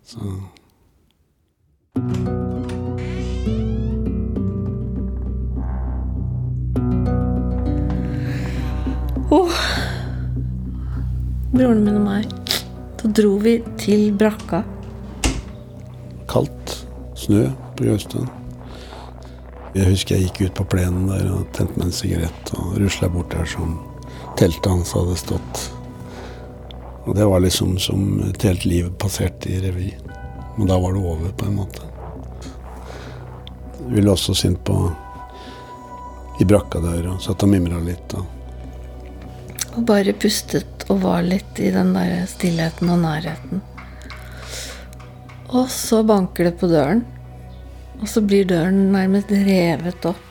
Så 0.05 0.35
Broren 11.59 11.81
min 11.83 11.97
og 11.99 12.05
meg. 12.05 12.27
Da 13.01 13.09
dro 13.11 13.33
vi 13.43 13.57
til 13.81 14.13
brakka. 14.15 14.61
Kaldt. 16.31 16.75
Snø 17.19 17.49
på 17.75 17.83
Gaustad. 17.83 18.29
Jeg 19.75 19.89
husker 19.89 20.15
jeg 20.15 20.29
gikk 20.29 20.39
ut 20.45 20.55
på 20.61 20.65
plenen 20.71 21.09
der 21.11 21.27
og 21.33 21.49
tente 21.57 21.75
meg 21.75 21.89
en 21.89 21.97
sigarett 21.97 22.53
og 22.55 22.79
rusla 22.79 23.11
bort 23.11 23.35
der 23.35 23.43
som 23.57 23.75
teltet 24.39 24.71
hans 24.71 24.95
hadde 24.95 25.19
stått. 25.19 25.65
Og 27.03 27.19
det 27.19 27.27
var 27.27 27.43
liksom 27.43 27.75
som 27.75 28.07
et 28.29 28.47
helt 28.47 28.63
liv 28.63 28.87
passerte 28.95 29.51
i 29.51 29.59
revy. 29.59 29.91
Men 30.55 30.71
da 30.71 30.79
var 30.79 30.95
det 30.95 31.03
over, 31.03 31.35
på 31.35 31.51
en 31.51 31.59
måte. 31.59 31.83
Vi 33.83 33.99
ville 33.99 34.15
også 34.15 34.37
sint 34.45 34.63
på 34.63 34.79
i 36.39 36.47
brakka 36.47 36.79
der 36.87 37.17
og 37.17 37.19
satt 37.19 37.43
og 37.43 37.51
mimra 37.51 37.83
litt. 37.83 38.15
og 38.15 38.38
og 39.75 39.85
bare 39.89 40.13
pustet 40.17 40.85
og 40.89 41.03
var 41.03 41.25
litt 41.25 41.59
i 41.61 41.69
den 41.73 41.93
der 41.93 42.23
stillheten 42.29 42.89
og 42.93 43.01
nærheten. 43.03 43.61
Og 45.49 45.69
så 45.73 46.03
banker 46.05 46.49
det 46.49 46.57
på 46.61 46.69
døren. 46.69 47.03
Og 47.99 48.07
så 48.07 48.21
blir 48.23 48.47
døren 48.47 48.91
nærmest 48.93 49.31
revet 49.33 50.05
opp. 50.07 50.25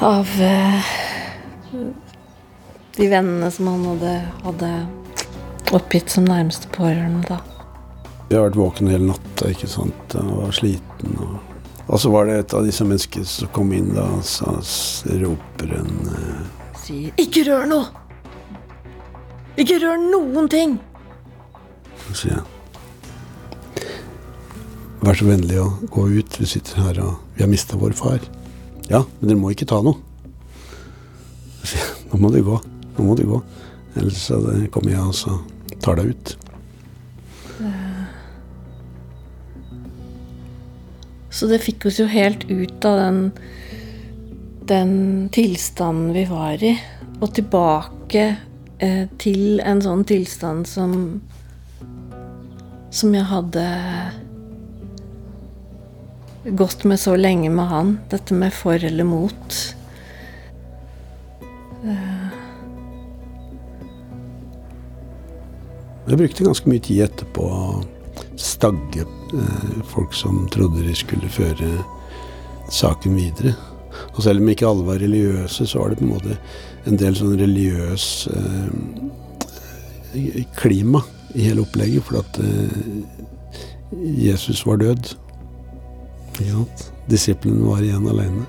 Av 0.00 0.30
eh, 0.40 0.92
de 2.96 3.08
vennene 3.10 3.50
som 3.52 3.68
han 3.68 3.84
hadde, 3.90 4.14
hadde 4.46 4.70
oppgitt 5.76 6.08
som 6.10 6.24
nærmeste 6.24 6.70
pårørende, 6.72 7.26
da. 7.28 7.42
Jeg 8.30 8.38
har 8.38 8.46
vært 8.46 8.60
våken 8.62 8.88
hele 8.88 9.10
natta 9.10 9.50
ikke 9.50 9.68
sant? 9.68 10.16
og 10.16 10.32
var 10.38 10.54
sliten. 10.54 11.18
og 11.18 11.29
og 11.86 12.00
så 12.00 12.10
var 12.12 12.28
det 12.28 12.38
et 12.38 12.54
av 12.54 12.66
disse 12.66 12.84
menneskene 12.86 13.26
som 13.26 13.50
kom 13.54 13.72
inn 13.76 13.92
da, 13.96 14.04
og 14.06 14.24
så 14.26 14.54
roper 15.22 15.74
en 15.80 15.92
uh, 16.10 16.44
Sier 16.80 17.12
'ikke 17.16 17.44
rør 17.48 17.66
noe'! 17.70 17.88
Ikke 19.60 19.80
rør 19.82 19.98
noen 20.00 20.48
ting! 20.48 20.78
Så 22.08 22.16
sier 22.22 22.38
jeg 22.38 22.44
Vær 25.00 25.16
så 25.16 25.24
vennlig 25.24 25.56
å 25.56 25.70
gå 25.88 26.06
ut, 26.20 26.40
vi 26.40 26.46
sitter 26.48 26.82
her 26.84 27.00
og 27.00 27.14
vi 27.34 27.40
har 27.40 27.48
mista 27.48 27.78
vår 27.80 27.94
far. 27.96 28.20
Ja, 28.90 29.00
men 29.20 29.30
dere 29.30 29.40
må 29.40 29.48
ikke 29.54 29.68
ta 29.70 29.78
noe. 29.80 29.96
Så 31.62 31.70
sier 31.72 31.86
jeg 31.86 32.00
nå 32.10 32.18
må 32.20 32.28
du 32.34 32.42
gå, 32.44 32.56
nå 32.98 33.06
må 33.06 33.14
du 33.16 33.24
gå. 33.30 33.38
Ellers 33.96 34.26
kommer 34.74 34.92
jeg 34.92 35.00
og 35.00 35.16
så 35.16 35.38
tar 35.80 35.96
deg 36.00 36.12
ut. 36.12 36.34
Så 41.30 41.46
det 41.46 41.62
fikk 41.62 41.86
oss 41.86 42.00
jo 42.00 42.08
helt 42.10 42.44
ut 42.50 42.84
av 42.84 42.98
den, 42.98 43.20
den 44.66 44.94
tilstanden 45.32 46.12
vi 46.16 46.24
var 46.30 46.62
i, 46.62 46.74
og 47.20 47.30
tilbake 47.36 48.24
eh, 48.82 49.04
til 49.22 49.62
en 49.64 49.82
sånn 49.84 50.06
tilstand 50.08 50.68
som 50.68 50.96
Som 52.90 53.12
jeg 53.14 53.22
hadde 53.22 53.62
gått 56.58 56.82
med 56.84 56.98
så 56.98 57.14
lenge 57.14 57.50
med 57.54 57.68
han. 57.70 57.92
Dette 58.10 58.34
med 58.34 58.50
for 58.50 58.74
eller 58.74 59.06
mot. 59.06 59.58
Eh. 61.84 62.26
Jeg 66.08 66.18
brukte 66.18 66.48
ganske 66.48 66.72
mye 66.72 66.82
tid 66.82 67.04
etterpå 67.06 67.46
stagge 68.40 69.04
eh, 69.04 69.82
folk 69.92 70.14
som 70.16 70.46
trodde 70.52 70.84
de 70.86 70.94
skulle 70.96 71.28
føre 71.32 71.70
saken 72.70 73.16
videre. 73.18 73.54
Og 74.14 74.22
selv 74.24 74.40
om 74.42 74.48
ikke 74.50 74.68
alle 74.68 74.86
var 74.86 75.00
religiøse, 75.02 75.66
så 75.66 75.78
var 75.82 75.90
det 75.90 75.98
på 76.00 76.06
en 76.06 76.14
måte 76.14 76.36
en 76.88 76.98
del 77.00 77.16
sånn 77.18 77.36
religiøs 77.40 78.04
eh, 78.34 78.70
klima 80.58 81.02
i 81.34 81.50
hele 81.50 81.64
opplegget. 81.66 82.06
For 82.06 82.22
at 82.22 82.40
eh, 82.42 82.78
Jesus 84.24 84.64
var 84.66 84.80
død. 84.82 85.12
Ja, 86.46 86.64
Disiplene 87.10 87.66
var 87.66 87.82
igjen 87.84 88.08
alene. 88.08 88.46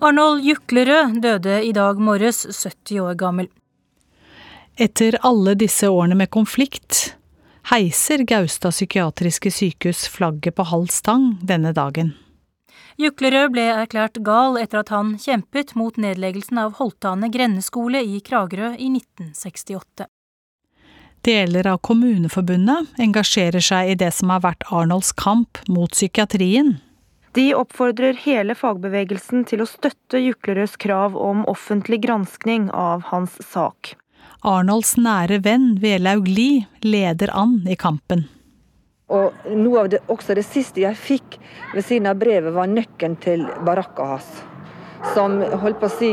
Arnold 0.00 0.44
Juklerød 0.44 1.20
døde 1.20 1.58
i 1.64 1.72
dag 1.76 1.98
morges, 2.00 2.46
70 2.48 3.00
år 3.04 3.16
gammel. 3.20 3.50
Etter 4.80 5.18
alle 5.20 5.52
disse 5.60 5.90
årene 5.92 6.16
med 6.16 6.30
konflikt 6.32 7.18
heiser 7.68 8.24
Gaustad 8.24 8.72
psykiatriske 8.72 9.52
sykehus 9.52 10.06
flagget 10.08 10.56
på 10.56 10.64
halv 10.72 10.88
stang 10.88 11.34
denne 11.44 11.74
dagen. 11.76 12.14
Juklerød 12.96 13.52
ble 13.52 13.66
erklært 13.74 14.16
gal 14.24 14.56
etter 14.62 14.80
at 14.80 14.88
han 14.88 15.18
kjempet 15.20 15.76
mot 15.76 16.00
nedleggelsen 16.00 16.64
av 16.64 16.80
Holtane 16.80 17.28
grendeskole 17.28 18.00
i 18.00 18.22
Kragerø 18.24 18.72
i 18.80 18.88
1968. 18.96 20.08
Deler 21.28 21.74
av 21.74 21.84
Kommuneforbundet 21.84 22.96
engasjerer 22.96 23.60
seg 23.60 23.92
i 23.92 24.00
det 24.00 24.14
som 24.16 24.32
har 24.32 24.46
vært 24.48 24.64
Arnolds 24.72 25.12
kamp 25.12 25.60
mot 25.68 25.92
psykiatrien. 25.92 26.78
De 27.32 27.54
oppfordrer 27.54 28.16
hele 28.24 28.56
fagbevegelsen 28.58 29.44
til 29.46 29.62
å 29.62 29.68
støtte 29.70 30.18
Juklerøds 30.18 30.74
krav 30.82 31.14
om 31.14 31.44
offentlig 31.50 32.00
granskning 32.02 32.66
av 32.74 33.04
hans 33.12 33.36
sak. 33.46 33.92
Arnolds 34.42 34.96
nære 34.98 35.38
venn 35.44 35.76
Velaug 35.78 36.26
Lie 36.26 36.64
leder 36.82 37.30
an 37.30 37.60
i 37.70 37.76
kampen. 37.78 38.24
Og 39.14 39.46
noe 39.54 39.84
av 39.84 39.90
det, 39.92 40.00
også 40.10 40.34
det 40.38 40.46
siste 40.46 40.82
jeg 40.82 40.98
fikk 40.98 41.36
ved 41.74 41.86
siden 41.86 42.08
av 42.10 42.18
brevet, 42.18 42.54
var 42.54 42.70
nøkkelen 42.70 43.14
til 43.22 43.44
barakka 43.66 44.06
hans. 44.14 44.30
Som 45.14 45.38
holdt 45.62 45.78
på 45.80 45.88
å 45.88 45.92
si 45.94 46.08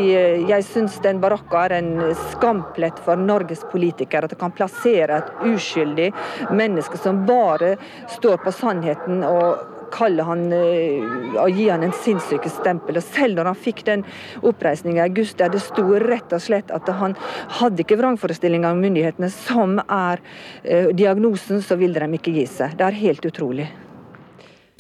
Jeg 0.48 0.64
syns 0.64 0.94
den 1.04 1.18
barakka 1.20 1.66
er 1.66 1.74
en 1.82 1.90
skamplett 2.30 3.02
for 3.04 3.20
Norges 3.20 3.66
politikere. 3.72 4.30
At 4.30 4.36
det 4.36 4.40
kan 4.40 4.54
plassere 4.56 5.18
et 5.18 5.42
uskyldig 5.50 6.12
menneske 6.56 7.02
som 7.02 7.26
bare 7.28 7.74
står 8.16 8.40
på 8.46 8.54
sannheten 8.56 9.26
og 9.28 9.76
kalle 9.94 10.25
han 10.27 10.46
og 10.51 11.44
eh, 11.44 11.56
gi 11.58 11.67
han 11.70 11.86
en 11.86 11.96
sinnssyke-stempel. 11.96 13.00
Og 13.00 13.06
selv 13.06 13.38
når 13.38 13.51
han 13.51 13.60
fikk 13.60 13.84
den 13.88 14.06
oppreisningen 14.41 15.00
i 15.00 15.06
august, 15.06 15.38
der 15.39 15.53
det 15.53 15.63
sto 15.63 15.86
rett 16.03 16.34
og 16.36 16.44
slett 16.44 16.74
at 16.75 16.89
han 17.00 17.15
hadde 17.60 17.84
ikke 17.84 18.00
vrangforestillinger 18.00 18.75
om 18.75 18.84
myndighetene, 18.84 19.29
som 19.34 19.77
er 19.84 20.22
uh, 20.22 20.89
diagnosen, 20.96 21.62
så 21.63 21.77
ville 21.79 22.00
de 22.00 22.20
ikke 22.20 22.36
gi 22.36 22.46
seg. 22.50 22.77
Det 22.79 22.88
er 22.88 23.01
helt 23.01 23.27
utrolig. 23.27 23.70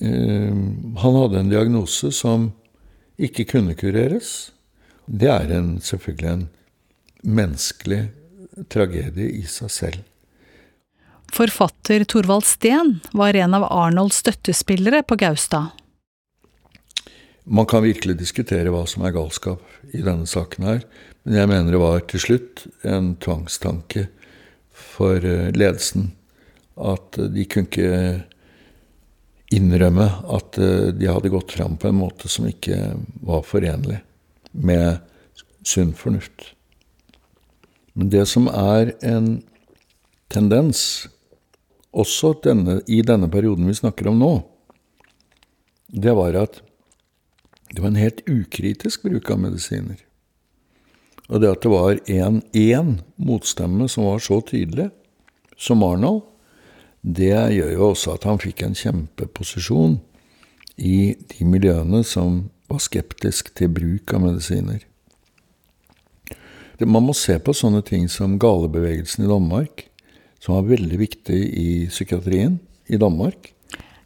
Uh, 0.01 0.53
han 1.01 1.21
hadde 1.21 1.41
en 1.41 1.53
diagnose 1.53 2.11
som 2.15 2.51
ikke 3.17 3.47
kunne 3.49 3.77
kureres. 3.77 4.51
Det 5.07 5.31
er 5.31 5.51
en, 5.55 5.77
selvfølgelig 5.81 6.33
en 6.33 6.45
menneskelig 7.27 8.03
tragedie 8.71 9.31
i 9.39 9.45
seg 9.49 9.73
selv. 9.73 10.05
Forfatter 11.33 12.03
Torvald 12.03 12.45
Steen 12.45 12.99
var 13.11 13.35
en 13.35 13.53
av 13.53 13.65
Arnolds 13.67 14.21
støttespillere 14.23 15.03
på 15.03 15.15
Gaustad. 15.15 15.73
Man 17.43 17.65
kan 17.65 17.83
virkelig 17.83 18.17
diskutere 18.19 18.71
hva 18.73 18.83
som 18.89 19.05
er 19.07 19.13
galskap 19.15 19.63
i 19.95 20.01
denne 20.03 20.27
saken 20.27 20.65
her, 20.67 20.81
men 21.23 21.37
jeg 21.39 21.49
mener 21.51 21.71
det 21.71 21.79
var 21.79 22.01
til 22.11 22.23
slutt 22.23 22.65
en 22.83 23.13
tvangstanke 23.23 24.07
for 24.75 25.23
eh, 25.23 25.51
ledelsen 25.55 26.11
at 26.77 27.17
de 27.33 27.45
kunne 27.49 27.69
ikke 27.69 27.91
innrømme 29.55 30.09
at 30.35 30.59
eh, 30.59 30.89
de 30.91 31.07
hadde 31.07 31.31
gått 31.31 31.55
fram 31.55 31.77
på 31.79 31.89
en 31.89 31.99
måte 32.01 32.27
som 32.31 32.47
ikke 32.49 32.97
var 33.25 33.45
forenlig 33.47 34.01
med 34.51 34.99
sunn 35.67 35.93
fornuft. 35.97 36.51
Men 37.97 38.11
det 38.13 38.27
som 38.29 38.47
er 38.51 38.93
en 39.07 39.37
tendens 40.31 41.07
også 41.95 42.33
denne, 42.43 42.81
i 42.87 43.01
denne 43.05 43.29
perioden 43.31 43.67
vi 43.69 43.77
snakker 43.77 44.09
om 44.11 44.19
nå, 44.19 44.33
det 45.87 46.13
var 46.17 46.35
at 46.35 46.61
det 47.71 47.81
var 47.83 47.91
en 47.91 47.99
helt 47.99 48.23
ukritisk 48.29 49.03
bruk 49.07 49.29
av 49.31 49.41
medisiner. 49.43 49.99
Og 51.27 51.41
det 51.43 51.51
at 51.51 51.63
det 51.63 51.71
var 51.71 51.99
én 52.07 52.91
motstemme 53.19 53.89
som 53.91 54.07
var 54.07 54.23
så 54.23 54.39
tydelig 54.47 54.89
som 55.59 55.83
Arnold, 55.83 56.23
det 57.01 57.35
gjør 57.55 57.71
jo 57.71 57.89
også 57.91 58.15
at 58.15 58.27
han 58.27 58.39
fikk 58.41 58.63
en 58.63 58.75
kjempeposisjon 58.75 59.97
i 60.77 61.15
de 61.31 61.47
miljøene 61.47 62.03
som 62.07 62.47
var 62.67 62.81
skeptisk 62.83 63.53
til 63.55 63.71
bruk 63.71 64.13
av 64.13 64.23
medisiner. 64.25 64.81
Man 66.85 67.07
må 67.07 67.15
se 67.17 67.39
på 67.41 67.55
sånne 67.57 67.81
ting 67.85 68.05
som 68.11 68.37
galebevegelsen 68.39 69.25
i 69.25 69.29
Danmark, 69.29 69.87
som 70.47 70.55
var 70.55 70.69
veldig 70.69 70.97
viktig 70.97 71.37
i 71.59 71.69
psykiatrien 71.91 72.53
i 72.87 72.95
Danmark. 72.97 73.49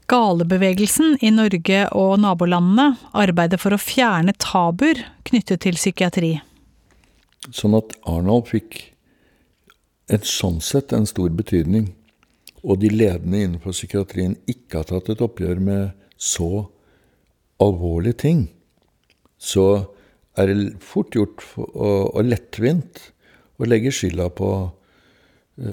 Galebevegelsen 0.10 1.20
i 1.22 1.30
Norge 1.30 1.84
og 1.94 2.16
nabolandene 2.18 2.96
arbeider 3.14 3.62
for 3.62 3.78
å 3.78 3.80
fjerne 3.80 4.34
tabuer 4.42 5.04
knyttet 5.30 5.62
til 5.68 5.78
psykiatri. 5.78 6.32
Sånn 7.54 7.78
at 7.78 7.94
Arnold 8.10 8.50
fikk 8.50 8.80
et 10.10 10.26
sånn 10.26 10.58
sett 10.66 10.98
en 10.98 11.06
stor 11.06 11.30
betydning. 11.30 11.92
Og 12.66 12.82
de 12.82 12.90
ledende 12.90 13.46
innenfor 13.46 13.78
psykiatrien 13.78 14.34
ikke 14.50 14.82
har 14.82 14.90
tatt 14.90 15.14
et 15.14 15.22
oppgjør 15.22 15.62
med 15.62 15.94
så 16.18 16.66
alvorlige 17.62 18.24
ting. 18.26 18.44
Så 19.38 19.86
er 20.34 20.50
det 20.50 20.82
fort 20.82 21.14
gjort 21.14 21.46
og 21.54 22.22
lettvint 22.26 23.12
å 23.62 23.70
legge 23.70 23.94
skylda 23.94 24.32
på 24.34 24.54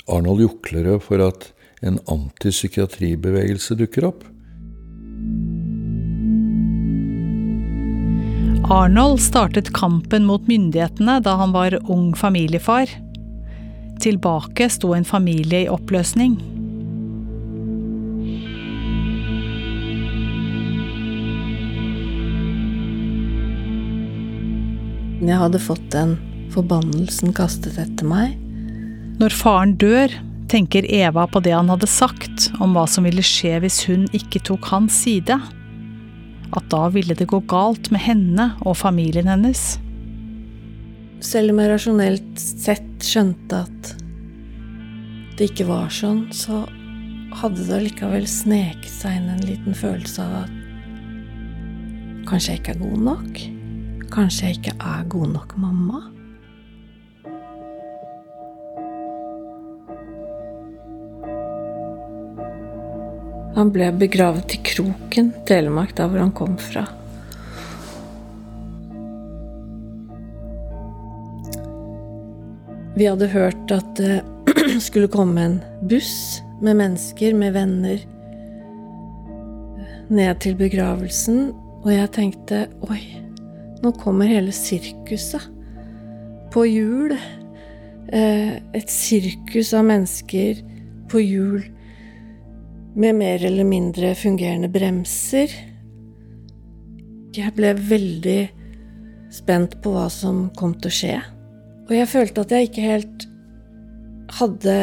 Arnold 0.08 0.42
Juklerød 0.42 1.04
for 1.06 1.22
at 1.22 1.52
en 1.86 2.00
antipsykiatribevegelse 2.10 3.76
dukker 3.78 4.08
opp. 4.10 4.24
Arnold 8.68 9.22
startet 9.24 9.70
kampen 9.72 10.26
mot 10.28 10.44
myndighetene 10.50 11.20
da 11.24 11.36
han 11.40 11.54
var 11.54 11.78
ung 11.88 12.10
familiefar. 12.18 12.90
Tilbake 14.02 14.68
sto 14.70 14.92
en 14.94 15.06
familie 15.08 15.64
i 15.64 15.70
oppløsning. 15.72 16.36
Jeg 25.18 25.40
hadde 25.40 25.58
fått 25.62 25.88
den 25.94 26.18
forbannelsen 26.54 27.32
kastet 27.36 27.80
etter 27.80 28.06
meg. 28.06 28.36
Når 29.18 29.34
faren 29.34 29.72
dør, 29.74 30.12
tenker 30.48 30.86
Eva 30.94 31.26
på 31.26 31.40
det 31.42 31.50
han 31.52 31.68
hadde 31.72 31.88
sagt 31.90 32.48
om 32.62 32.76
hva 32.76 32.84
som 32.88 33.04
ville 33.04 33.24
skje 33.26 33.58
hvis 33.64 33.82
hun 33.88 34.06
ikke 34.14 34.40
tok 34.46 34.68
hans 34.70 34.94
side. 35.02 35.34
At 36.54 36.68
da 36.72 36.84
ville 36.94 37.16
det 37.18 37.26
gå 37.28 37.40
galt 37.50 37.90
med 37.90 38.04
henne 38.04 38.52
og 38.62 38.78
familien 38.78 39.28
hennes. 39.28 39.76
Selv 41.24 41.50
om 41.50 41.58
jeg 41.58 41.72
rasjonelt 41.72 42.38
sett 42.38 43.02
skjønte 43.02 43.64
at 43.66 43.90
det 45.38 45.50
ikke 45.50 45.66
var 45.66 45.90
sånn, 45.90 46.28
så 46.30 46.62
hadde 47.38 47.66
det 47.66 47.74
allikevel 47.74 48.26
sneket 48.30 48.90
seg 48.90 49.18
inn 49.18 49.32
en 49.34 49.42
liten 49.46 49.74
følelse 49.76 50.22
av 50.22 50.44
at 50.44 50.54
kanskje 52.30 52.54
jeg 52.54 52.62
ikke 52.62 52.76
er 52.76 52.80
god 52.84 53.02
nok? 53.10 53.42
Kanskje 54.14 54.46
jeg 54.46 54.60
ikke 54.60 54.78
er 54.78 55.10
god 55.10 55.34
nok 55.34 55.58
mamma? 55.58 56.04
Han 63.58 63.72
ble 63.74 63.88
begravet 63.98 64.52
i 64.54 64.58
Kroken, 64.62 65.32
Telemark, 65.48 65.90
der 65.98 66.06
hvor 66.06 66.20
han 66.22 66.30
kom 66.30 66.52
fra. 66.62 66.84
Vi 72.94 73.08
hadde 73.08 73.26
hørt 73.32 73.72
at 73.74 73.88
det 73.98 74.20
skulle 74.86 75.10
komme 75.10 75.42
en 75.42 75.56
buss 75.90 76.38
med 76.62 76.78
mennesker, 76.78 77.34
med 77.34 77.56
venner, 77.56 78.04
ned 80.06 80.38
til 80.44 80.54
begravelsen, 80.60 81.48
og 81.82 81.88
jeg 81.90 82.12
tenkte 82.14 82.60
oi, 82.86 83.00
nå 83.82 83.90
kommer 83.98 84.30
hele 84.30 84.54
sirkuset 84.54 85.48
på 86.54 86.62
hjul. 86.62 87.16
Eh, 88.14 88.54
et 88.54 88.94
sirkus 88.94 89.74
av 89.74 89.90
mennesker 89.90 90.62
på 91.10 91.24
hjul 91.26 91.66
med 92.98 93.14
mer 93.14 93.44
eller 93.46 93.66
mindre 93.66 94.12
fungerende 94.18 94.70
bremser. 94.72 95.52
Jeg 97.36 97.54
ble 97.54 97.74
veldig 97.78 98.40
spent 99.32 99.76
på 99.84 99.92
hva 99.94 100.08
som 100.10 100.48
kom 100.58 100.74
til 100.78 100.90
å 100.90 100.96
skje. 100.98 101.16
Og 101.88 101.94
jeg 101.94 102.10
følte 102.10 102.42
at 102.42 102.54
jeg 102.54 102.68
ikke 102.68 102.88
helt 102.88 103.28
hadde 104.38 104.76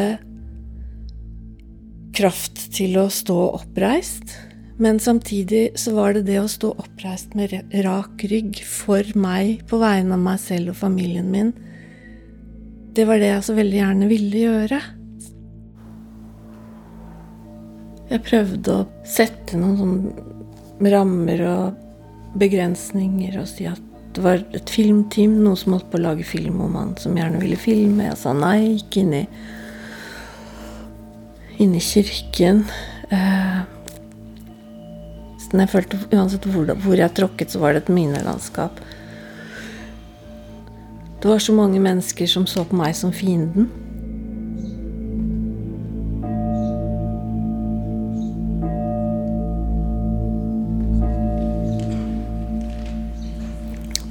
kraft 2.16 2.70
til 2.74 2.96
å 3.02 3.10
stå 3.12 3.38
oppreist. 3.60 4.38
Men 4.80 5.00
samtidig 5.00 5.70
så 5.80 5.94
var 5.96 6.16
det 6.16 6.26
det 6.30 6.40
å 6.42 6.50
stå 6.52 6.72
oppreist 6.80 7.36
med 7.36 7.54
rak 7.86 8.26
rygg 8.32 8.60
for 8.68 9.08
meg, 9.20 9.62
på 9.68 9.80
vegne 9.80 10.16
av 10.16 10.24
meg 10.24 10.40
selv 10.44 10.74
og 10.74 10.80
familien 10.80 11.30
min, 11.32 11.54
det 12.96 13.04
var 13.08 13.20
det 13.20 13.28
jeg 13.28 13.44
så 13.44 13.56
veldig 13.58 13.76
gjerne 13.76 14.08
ville 14.08 14.42
gjøre. 14.46 14.78
Jeg 18.12 18.22
prøvde 18.26 18.74
å 18.74 18.86
sette 19.08 19.58
noen 19.58 19.78
sånne 19.80 20.92
rammer 20.94 21.42
og 21.50 22.38
begrensninger 22.38 23.38
og 23.40 23.48
si 23.50 23.68
at 23.70 23.82
det 24.16 24.24
var 24.24 24.44
et 24.56 24.72
filmteam, 24.72 25.34
noen 25.44 25.58
som 25.60 25.74
holdt 25.76 25.90
på 25.92 26.00
å 26.00 26.06
lage 26.06 26.24
film 26.28 26.62
om 26.64 26.76
han, 26.80 26.94
som 27.02 27.18
gjerne 27.18 27.42
ville 27.42 27.58
filme. 27.60 28.06
Jeg 28.06 28.20
sa 28.22 28.32
nei, 28.36 28.78
gikk 28.78 29.02
inn 29.02 29.16
i, 29.18 29.24
inn 31.66 31.74
i 31.76 31.82
kirken. 31.84 32.62
Eh, 33.12 33.58
jeg 35.56 35.72
følte 35.72 36.00
Uansett 36.16 36.48
hvor, 36.48 36.72
hvor 36.86 37.00
jeg 37.00 37.16
tråkket, 37.16 37.52
så 37.52 37.60
var 37.64 37.76
det 37.76 37.84
et 37.84 37.92
minelandskap. 37.96 38.80
Det 41.20 41.32
var 41.32 41.44
så 41.44 41.56
mange 41.58 41.82
mennesker 41.84 42.30
som 42.30 42.48
så 42.48 42.64
på 42.70 42.80
meg 42.80 42.96
som 42.96 43.12
fienden. 43.16 43.68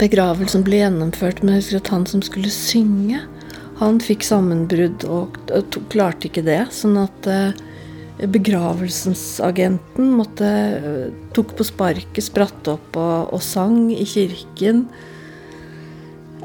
Begravelsen 0.01 0.65
ble 0.67 0.81
gjennomført, 0.81 1.43
men 1.43 1.55
jeg 1.55 1.63
husker 1.63 1.83
at 1.83 1.93
han 1.95 2.07
som 2.11 2.23
skulle 2.25 2.51
synge, 2.53 3.21
han 3.79 4.01
fikk 4.03 4.25
sammenbrudd 4.27 5.07
og, 5.11 5.39
og 5.55 5.79
klarte 5.93 6.29
ikke 6.29 6.45
det. 6.47 6.61
Sånn 6.75 6.97
at 7.01 7.29
eh, 7.31 7.55
begravelsesagenten 8.31 10.13
måtte, 10.19 10.51
eh, 10.79 11.07
tok 11.35 11.55
på 11.59 11.67
sparket, 11.67 12.23
spratt 12.27 12.71
opp 12.71 12.99
og, 12.99 13.35
og 13.35 13.43
sang 13.43 13.89
i 13.95 14.07
kirken. 14.07 14.87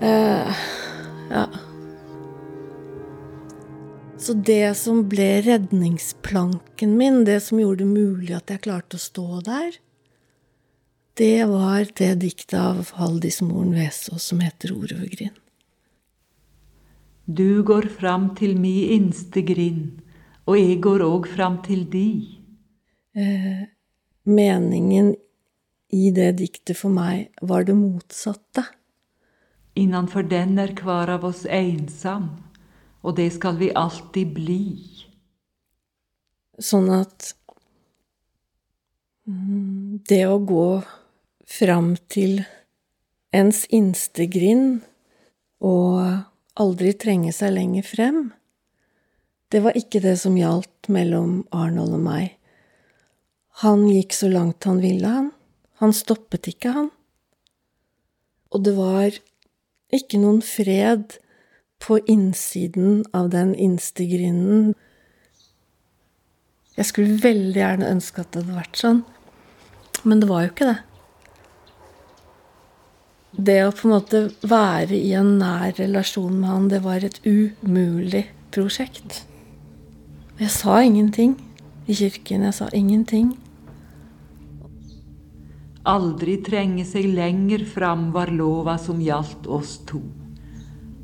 Eh, 0.02 0.62
ja. 1.30 1.46
Så 4.20 4.36
det 4.36 4.76
som 4.78 5.06
ble 5.10 5.40
redningsplanken 5.46 6.98
min, 7.00 7.24
det 7.26 7.40
som 7.46 7.62
gjorde 7.62 7.86
det 7.86 7.92
mulig 7.94 8.34
at 8.36 8.52
jeg 8.52 8.66
klarte 8.66 9.00
å 9.00 9.06
stå 9.06 9.44
der, 9.48 9.78
det 11.20 11.46
var 11.46 11.88
det 12.00 12.14
diktet 12.22 12.56
av 12.56 12.94
Haldis 12.96 13.42
Moren 13.44 13.74
Vesaas 13.76 14.24
som 14.32 14.40
heter 14.40 14.72
'Ord 14.72 14.92
over 14.96 15.06
grind'. 15.06 15.40
Du 17.26 17.64
går 17.64 17.82
fram 17.82 18.36
til 18.36 18.56
mi 18.58 18.90
innste 18.96 19.42
grind, 19.42 20.00
og 20.48 20.56
jeg 20.58 20.82
går 20.82 21.04
òg 21.06 21.28
fram 21.28 21.58
til 21.62 21.84
di. 21.92 22.40
Eh, 23.16 23.68
meningen 24.26 25.16
i 25.90 26.10
det 26.16 26.38
diktet 26.38 26.78
for 26.78 26.90
meg 26.90 27.30
var 27.42 27.64
det 27.64 27.76
motsatte. 27.76 28.64
Innanfor 29.76 30.24
den 30.30 30.58
er 30.58 30.74
hver 30.74 31.10
av 31.10 31.26
oss 31.26 31.46
einsam, 31.46 32.30
og 33.04 33.16
det 33.16 33.34
skal 33.34 33.58
vi 33.58 33.74
alltid 33.76 34.34
bli. 34.34 34.64
Sånn 36.60 36.90
at 36.90 37.34
mm, 39.28 40.00
det 40.08 40.24
å 40.26 40.40
gå 40.40 40.82
fram 41.50 41.96
til 42.12 42.44
ens 43.36 43.64
innste 43.74 44.28
grind 44.30 44.82
og 45.66 46.60
aldri 46.60 46.94
trenge 46.98 47.34
seg 47.36 47.56
lenger 47.56 47.88
frem. 47.88 48.20
Det 49.50 49.64
var 49.66 49.78
ikke 49.78 50.02
det 50.04 50.16
som 50.22 50.38
gjaldt 50.38 50.92
mellom 50.94 51.42
Arnold 51.56 51.98
og 51.98 52.04
meg. 52.06 52.36
Han 53.66 53.88
gikk 53.90 54.14
så 54.16 54.30
langt 54.32 54.68
han 54.70 54.82
ville, 54.84 55.10
han. 55.10 55.32
Han 55.82 55.96
stoppet 55.96 56.52
ikke, 56.52 56.74
han. 56.76 56.92
Og 58.54 58.64
det 58.66 58.76
var 58.78 59.18
ikke 59.96 60.20
noen 60.22 60.42
fred 60.46 61.18
på 61.82 61.98
innsiden 62.12 63.02
av 63.16 63.32
den 63.34 63.56
innste 63.56 64.06
grinden. 64.10 64.76
Jeg 66.78 66.88
skulle 66.92 67.20
veldig 67.24 67.60
gjerne 67.60 67.90
ønske 67.96 68.22
at 68.22 68.32
det 68.34 68.44
hadde 68.44 68.60
vært 68.60 68.80
sånn, 68.80 69.02
men 70.08 70.22
det 70.22 70.30
var 70.30 70.46
jo 70.46 70.54
ikke 70.54 70.70
det 70.70 70.78
det 73.32 73.60
å 73.66 73.74
på 73.76 73.88
en 73.88 73.94
måte 73.94 74.22
være 74.42 74.98
i 74.98 75.12
en 75.18 75.36
nær 75.42 75.76
relasjon 75.78 76.40
med 76.40 76.50
han, 76.50 76.70
det 76.72 76.82
var 76.86 77.06
et 77.06 77.20
umulig 77.26 78.26
prosjekt. 78.54 79.24
Jeg 80.40 80.52
sa 80.54 80.80
ingenting 80.82 81.36
i 81.86 81.96
kirken. 81.98 82.46
Jeg 82.48 82.56
sa 82.58 82.70
ingenting. 82.74 83.34
Aldri 85.90 86.38
trenge 86.46 86.86
seg 86.88 87.08
lenger 87.16 87.66
fram 87.70 88.10
var 88.16 88.32
lova 88.34 88.78
som 88.82 89.02
gjaldt 89.02 89.48
oss 89.48 89.78
to. 89.90 90.02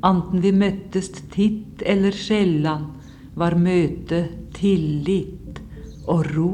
Anten 0.06 0.42
vi 0.44 0.52
møttes 0.54 1.10
titt 1.32 1.82
eller 1.82 2.14
sjeldan, 2.14 2.92
var 3.36 3.56
møtet 3.60 4.32
tillit 4.56 5.60
og 6.08 6.24
ro. 6.32 6.50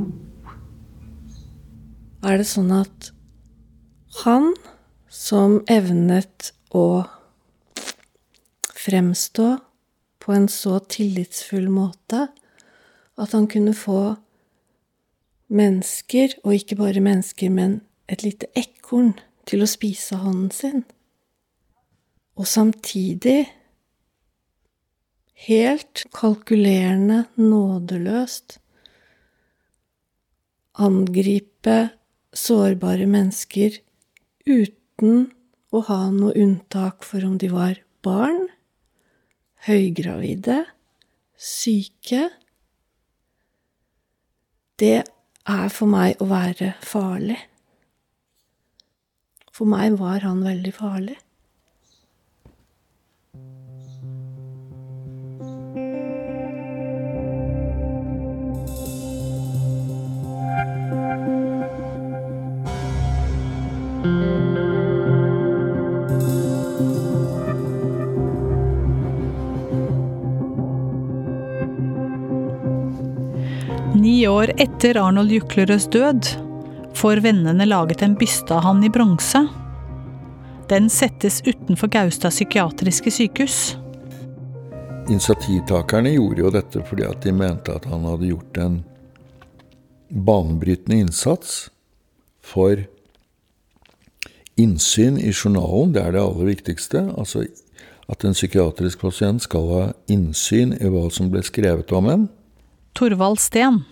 Er 2.23 2.39
det 2.39 2.49
sånn 2.51 2.71
at 2.75 3.13
han 4.23 4.53
som 5.13 5.59
evnet 5.69 6.55
å 6.73 7.05
fremstå 8.73 9.49
på 10.23 10.33
en 10.33 10.49
så 10.49 10.79
tillitsfull 10.89 11.69
måte 11.69 12.31
at 13.21 13.35
han 13.37 13.47
kunne 13.53 13.75
få 13.77 14.15
mennesker, 15.53 16.39
og 16.47 16.57
ikke 16.57 16.79
bare 16.81 17.05
mennesker, 17.05 17.53
men 17.53 17.83
et 18.09 18.25
lite 18.25 18.49
ekorn, 18.57 19.13
til 19.45 19.65
å 19.65 19.69
spise 19.69 20.17
hånden 20.23 20.51
sin. 20.55 20.85
Og 22.39 22.47
samtidig 22.49 23.51
helt 25.45 26.07
kalkulerende, 26.15 27.27
nådeløst 27.37 28.61
angripe 30.81 31.91
sårbare 32.33 33.05
mennesker 33.11 33.77
uten 34.47 34.82
uten 34.93 35.33
å 35.73 35.81
ha 35.89 36.11
noe 36.11 36.35
unntak 36.37 37.05
for 37.05 37.25
om 37.25 37.39
de 37.39 37.49
var 37.49 37.81
barn, 38.05 38.49
høygravide, 39.67 40.67
syke. 41.37 42.31
Det 44.77 45.03
er 45.03 45.69
for 45.73 45.87
meg 45.87 46.21
å 46.21 46.29
være 46.29 46.75
farlig. 46.83 47.39
For 49.53 49.69
meg 49.69 49.99
var 50.01 50.25
han 50.27 50.43
veldig 50.45 50.73
farlig. 50.75 51.19
Ni 74.23 74.29
år 74.29 74.53
etter 74.63 74.95
Arnold 75.03 75.33
Juklerøds 75.35 75.89
død 75.91 76.29
får 76.95 77.21
vennene 77.25 77.65
laget 77.67 78.05
en 78.07 78.13
byste 78.15 78.55
av 78.55 78.63
han 78.63 78.85
i 78.87 78.91
bronse. 78.95 79.41
Den 80.71 80.87
settes 80.95 81.41
utenfor 81.43 81.91
Gaustad 81.91 82.31
psykiatriske 82.31 83.11
sykehus. 83.11 83.57
Initiativtakerne 85.11 86.13
gjorde 86.15 86.45
jo 86.45 86.53
dette 86.55 86.85
fordi 86.87 87.09
at 87.09 87.27
de 87.27 87.35
mente 87.35 87.75
at 87.75 87.89
han 87.91 88.07
hadde 88.07 88.29
gjort 88.29 88.61
en 88.63 88.77
banebrytende 90.07 91.01
innsats 91.03 91.57
for 92.47 92.85
innsyn 94.55 95.19
i 95.19 95.33
journalen. 95.33 95.97
Det 95.97 96.05
er 96.05 96.15
det 96.15 96.23
aller 96.23 96.53
viktigste. 96.53 97.09
Altså 97.17 97.43
at 98.07 98.23
en 98.23 98.39
psykiatrisk 98.39 99.03
pasient 99.03 99.43
skal 99.49 99.67
ha 99.75 99.83
innsyn 100.07 100.79
i 100.79 100.95
hva 100.95 101.09
som 101.11 101.35
ble 101.35 101.43
skrevet 101.43 101.91
om 101.91 102.13
en. 102.15 102.29
Torvald 102.95 103.43
Steen. 103.43 103.83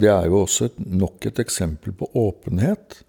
Det 0.00 0.08
er 0.08 0.28
jo 0.28 0.42
også 0.42 0.70
nok 0.78 1.26
et 1.28 1.40
eksempel 1.42 1.92
på 1.96 2.08
åpenhet. 2.16 3.02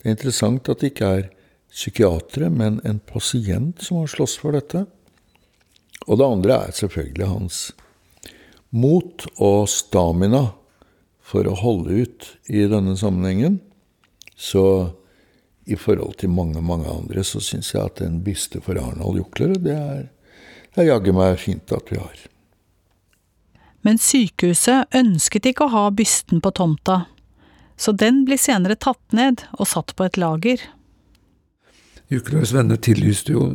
Det 0.00 0.08
er 0.08 0.16
interessant 0.16 0.68
at 0.72 0.80
det 0.80 0.94
ikke 0.94 1.10
er 1.18 1.28
psykiatere, 1.70 2.48
men 2.50 2.80
en 2.84 2.98
pasient 3.06 3.82
som 3.84 4.00
har 4.00 4.10
slåss 4.10 4.38
for 4.40 4.56
dette. 4.56 4.86
Og 6.08 6.18
det 6.18 6.26
andre 6.26 6.56
er 6.64 6.76
selvfølgelig 6.76 7.28
hans 7.28 7.60
mot 8.70 9.26
og 9.42 9.68
stamina 9.70 10.46
for 11.30 11.46
å 11.46 11.58
holde 11.58 12.04
ut 12.06 12.30
i 12.50 12.64
denne 12.70 12.96
sammenhengen. 12.98 13.60
Så 14.34 14.64
i 15.70 15.76
forhold 15.78 16.16
til 16.18 16.32
mange, 16.32 16.62
mange 16.64 16.90
andre 16.90 17.22
så 17.26 17.42
syns 17.44 17.74
jeg 17.74 17.84
at 17.84 18.02
en 18.02 18.22
byste 18.24 18.62
for 18.64 18.80
Arnold 18.80 19.20
Juklerud, 19.20 19.60
det 19.62 19.76
er, 19.76 20.06
det 20.72 20.82
er 20.82 20.92
jaggu 20.94 21.12
meg 21.14 21.38
fint 21.42 21.74
at 21.76 21.92
vi 21.92 22.00
har. 22.00 22.24
Men 23.86 24.00
sykehuset 24.00 24.92
ønsket 24.96 25.48
ikke 25.50 25.66
å 25.66 25.72
ha 25.74 25.84
bysten 25.94 26.42
på 26.44 26.52
tomta, 26.56 27.04
så 27.80 27.94
den 27.96 28.24
ble 28.28 28.36
senere 28.40 28.76
tatt 28.76 29.00
ned 29.16 29.46
og 29.56 29.70
satt 29.70 29.94
på 29.96 30.04
et 30.04 30.18
lager. 30.20 30.60
Juklerøds 32.12 32.52
venner 32.52 32.76
tillyste 32.76 33.32
jo 33.32 33.46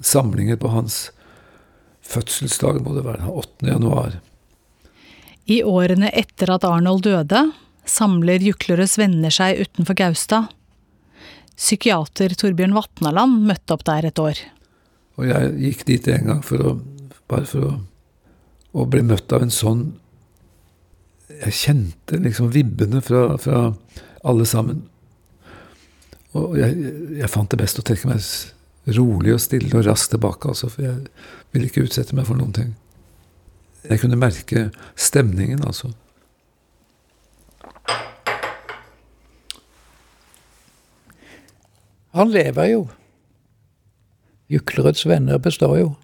samlinger 0.00 0.56
på 0.62 0.70
hans 0.72 1.10
fødselsdag, 2.06 2.80
må 2.84 2.94
det 2.96 3.04
være, 3.04 3.28
8. 3.28 3.66
januar. 3.68 4.20
I 5.46 5.60
årene 5.66 6.10
etter 6.14 6.50
at 6.54 6.64
Arnold 6.66 7.04
døde, 7.06 7.42
samler 7.86 8.42
Juklerøds 8.42 8.96
venner 8.98 9.34
seg 9.34 9.60
utenfor 9.62 9.98
Gaustad. 9.98 10.48
Psykiater 11.56 12.34
Torbjørn 12.36 12.74
Vatnaland 12.76 13.44
møtte 13.48 13.76
opp 13.76 13.84
der 13.86 14.08
et 14.08 14.20
år. 14.20 14.40
Og 15.16 15.28
jeg 15.28 15.52
gikk 15.62 15.84
dit 15.88 16.08
en 16.12 16.32
gang 16.32 16.42
for 16.44 16.62
å, 16.62 16.72
bare 17.30 17.48
for 17.48 17.68
å, 17.68 17.76
å 18.76 18.84
ble 18.90 19.02
møtt 19.06 19.32
av 19.32 19.44
en 19.46 19.52
sånn 19.52 19.86
Jeg 21.26 21.56
kjente 21.58 22.20
liksom 22.22 22.52
vibbene 22.54 23.00
fra, 23.04 23.36
fra 23.40 23.62
alle 24.26 24.46
sammen. 24.48 24.84
Og 26.36 26.54
jeg, 26.58 26.76
jeg, 27.18 27.28
fant 27.32 27.50
det 27.50 27.58
best 27.60 27.80
å 27.80 27.84
trekke 27.84 28.08
meg 28.08 28.22
rolig 28.96 29.34
og 29.34 29.42
stille 29.42 29.72
og 29.74 29.84
raskt 29.88 30.12
tilbake, 30.14 30.48
altså, 30.48 30.70
for 30.72 30.86
jeg 30.86 31.08
ville 31.52 31.68
ikke 31.68 31.84
utsette 31.86 32.16
meg 32.16 32.28
for 32.28 32.38
noen 32.38 32.54
ting. 32.56 32.72
Jeg 33.86 34.00
kunne 34.02 34.18
merke 34.18 34.68
stemningen, 34.98 35.60
altså. 35.66 35.92
Han 42.16 42.32
lever 42.32 42.70
jo. 42.72 42.86
Juklerøds 44.48 45.04
venner 45.10 45.42
består 45.42 45.76
jo. 45.82 45.94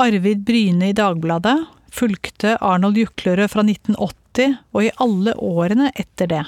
Arvid 0.00 0.44
Bryne 0.46 0.88
i 0.88 0.96
Dagbladet 0.96 1.58
fulgte 1.92 2.56
Arnold 2.64 2.96
Juklerød 2.96 3.50
fra 3.52 3.64
1980 3.66 4.54
og 4.72 4.86
i 4.86 4.92
alle 5.04 5.34
årene 5.36 5.90
etter 6.00 6.30
det. 6.30 6.44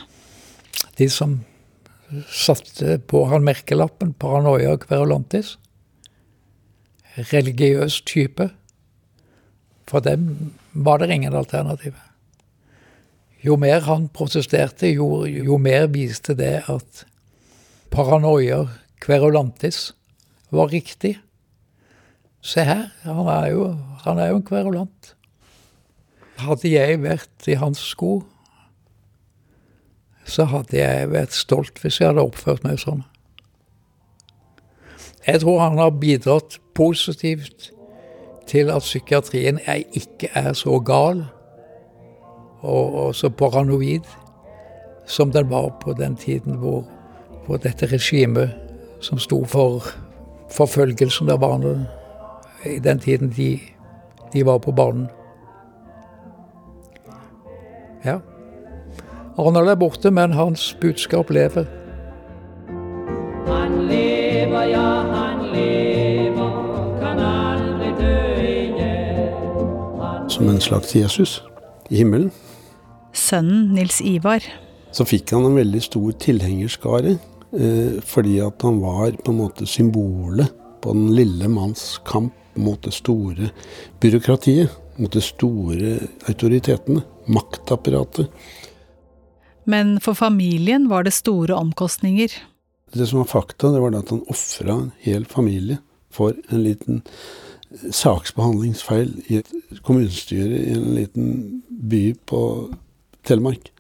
De 0.97 1.09
som 1.13 1.43
satte 2.31 2.99
på 3.11 3.25
han 3.29 3.45
merkelappen 3.45 4.15
'paranoia 4.15 4.77
querulantis', 4.81 5.59
religiøs 7.33 8.01
type, 8.01 8.49
for 9.87 10.01
dem 10.01 10.55
var 10.73 10.99
det 10.99 11.11
ingen 11.11 11.35
alternativ. 11.35 11.95
Jo 13.45 13.57
mer 13.57 13.81
han 13.81 14.09
protesterte, 14.09 14.89
jo, 14.89 15.27
jo 15.27 15.59
mer 15.59 15.87
viste 15.87 16.35
det 16.35 16.63
at 16.69 17.05
paranoia 17.91 18.69
querulantis 19.05 19.93
var 20.51 20.73
riktig. 20.73 21.19
Se 22.45 22.61
her, 22.61 22.91
han 23.03 23.27
er 23.33 23.47
jo, 23.55 23.69
han 24.05 24.19
er 24.21 24.29
jo 24.29 24.37
en 24.37 24.45
kverulant. 24.45 25.15
Hadde 26.45 26.69
jeg 26.69 26.99
vært 27.01 27.47
i 27.49 27.57
hans 27.57 27.81
sko, 27.81 28.19
så 30.29 30.45
hadde 30.51 30.77
jeg 30.77 31.09
vært 31.13 31.33
stolt 31.37 31.81
hvis 31.81 32.01
jeg 32.01 32.11
hadde 32.11 32.25
oppført 32.25 32.65
meg 32.67 32.83
sånn. 32.83 33.01
Jeg 35.25 35.41
tror 35.41 35.63
han 35.63 35.81
har 35.81 35.97
bidratt 35.97 36.59
positivt 36.77 37.71
til 38.49 38.69
at 38.69 38.85
psykiatrien 38.85 39.63
er, 39.65 39.81
ikke 39.97 40.29
er 40.37 40.53
så 40.53 40.77
gal 40.85 41.23
og, 42.61 42.85
og, 42.93 43.15
så 43.17 43.31
paranoid 43.33 44.05
som 45.09 45.33
den 45.33 45.49
var 45.49 45.71
på 45.81 45.97
den 45.97 46.17
tiden 46.21 46.61
hvor, 46.61 46.85
hvor 47.47 47.61
dette 47.61 47.89
regimet 47.89 48.53
som 49.01 49.21
sto 49.21 49.41
for 49.49 49.89
forfølgelsen 50.53 51.33
av 51.33 51.41
barna 51.41 51.79
i 52.67 52.79
den 52.79 52.99
tiden 52.99 53.33
de, 53.37 53.61
de 54.33 54.47
var 54.47 54.59
på 54.59 54.73
banen. 54.73 55.09
Ja. 58.05 58.19
Arnold 59.39 59.69
er 59.69 59.79
borte, 59.81 60.11
men 60.11 60.33
hans 60.33 60.75
budskap 60.81 61.31
lever. 61.31 61.65
Han 63.49 63.79
lever, 63.89 64.67
ja, 64.71 64.91
han 65.11 65.47
lever, 65.55 66.53
kan 67.01 67.23
aldri 67.25 67.91
dø 67.99 68.19
igjen. 68.45 70.29
Som 70.29 70.49
en 70.53 70.61
slags 70.61 70.95
Jesus 70.97 71.41
i 71.91 72.03
himmelen. 72.03 72.31
Sønnen 73.15 73.73
Nils 73.75 74.01
Ivar. 74.05 74.45
Så 74.95 75.07
fikk 75.09 75.33
han 75.35 75.49
en 75.49 75.59
veldig 75.59 75.83
stor 75.83 76.15
tilhengerskare, 76.23 77.17
eh, 77.57 77.99
fordi 78.05 78.39
at 78.45 78.63
han 78.63 78.81
var 78.83 79.17
på 79.25 79.33
en 79.33 79.41
måte 79.41 79.67
symbolet 79.67 80.53
på 80.83 80.93
den 80.93 81.15
lille 81.17 81.49
manns 81.49 81.99
kamp 82.07 82.35
mot 82.55 82.83
det 82.83 82.95
store 82.95 83.51
byråkratiet. 84.01 84.71
Mot 84.97 85.13
de 85.13 85.21
store 85.25 85.97
autoritetene. 86.29 87.03
Maktapparatet. 87.27 88.29
Men 89.65 89.97
for 90.01 90.15
familien 90.15 90.89
var 90.89 91.07
det 91.07 91.15
store 91.17 91.55
omkostninger. 91.57 92.31
Det 92.93 93.07
som 93.11 93.19
var 93.19 93.31
fakta, 93.33 93.73
det 93.73 93.81
var 93.81 93.97
at 93.99 94.13
han 94.13 94.23
ofra 94.31 94.77
en 94.77 94.93
hel 95.03 95.25
familie 95.27 95.81
for 96.15 96.37
en 96.53 96.63
liten 96.63 97.03
saksbehandlingsfeil 97.75 99.11
i 99.27 99.41
et 99.41 99.81
kommunestyre 99.83 100.61
i 100.61 100.75
en 100.77 100.91
liten 100.95 101.31
by 101.69 102.05
på 102.29 102.41
Telemark. 103.27 103.74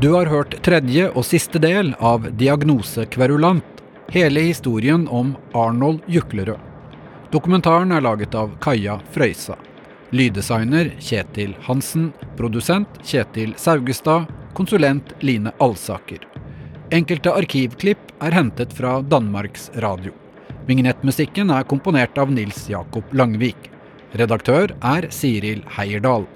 Du 0.00 0.10
har 0.12 0.26
hørt 0.28 0.52
tredje 0.60 1.06
og 1.16 1.24
siste 1.24 1.56
del 1.56 1.94
av 2.04 2.26
Diagnose 2.36 3.06
kverulant, 3.08 3.78
hele 4.12 4.42
historien 4.44 5.06
om 5.08 5.30
Arnold 5.56 6.02
Juklerød. 6.12 6.60
Dokumentaren 7.32 7.94
er 7.96 8.04
laget 8.04 8.36
av 8.36 8.52
Kaja 8.60 8.98
Frøysa. 9.14 9.56
Lyddesigner 10.12 10.92
Kjetil 11.00 11.56
Hansen. 11.64 12.10
Produsent 12.36 13.00
Kjetil 13.08 13.56
Saugestad. 13.56 14.28
Konsulent 14.52 15.16
Line 15.24 15.54
Alsaker. 15.64 16.20
Enkelte 16.92 17.32
arkivklipp 17.32 18.12
er 18.20 18.36
hentet 18.36 18.76
fra 18.76 18.98
Danmarks 19.00 19.70
Radio. 19.80 20.12
Vignettmusikken 20.68 21.56
er 21.56 21.64
komponert 21.64 22.20
av 22.20 22.28
Nils 22.36 22.66
Jakob 22.68 23.16
Langvik. 23.16 23.70
Redaktør 24.12 24.76
er 24.84 25.08
Siril 25.08 25.64
Heierdal. 25.78 26.28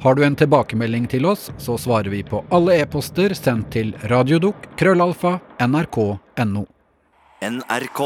Har 0.00 0.14
du 0.14 0.24
en 0.24 0.36
tilbakemelding 0.36 1.06
til 1.12 1.26
oss, 1.28 1.50
så 1.58 1.76
svarer 1.78 2.08
vi 2.08 2.22
på 2.24 2.40
alle 2.56 2.78
e-poster 2.80 3.34
sendt 3.36 3.68
til 3.74 3.92
radiodok 4.08 4.70
krøllalfa 4.80 5.34
nrk.no. 5.66 6.64
NRK. 7.44 8.00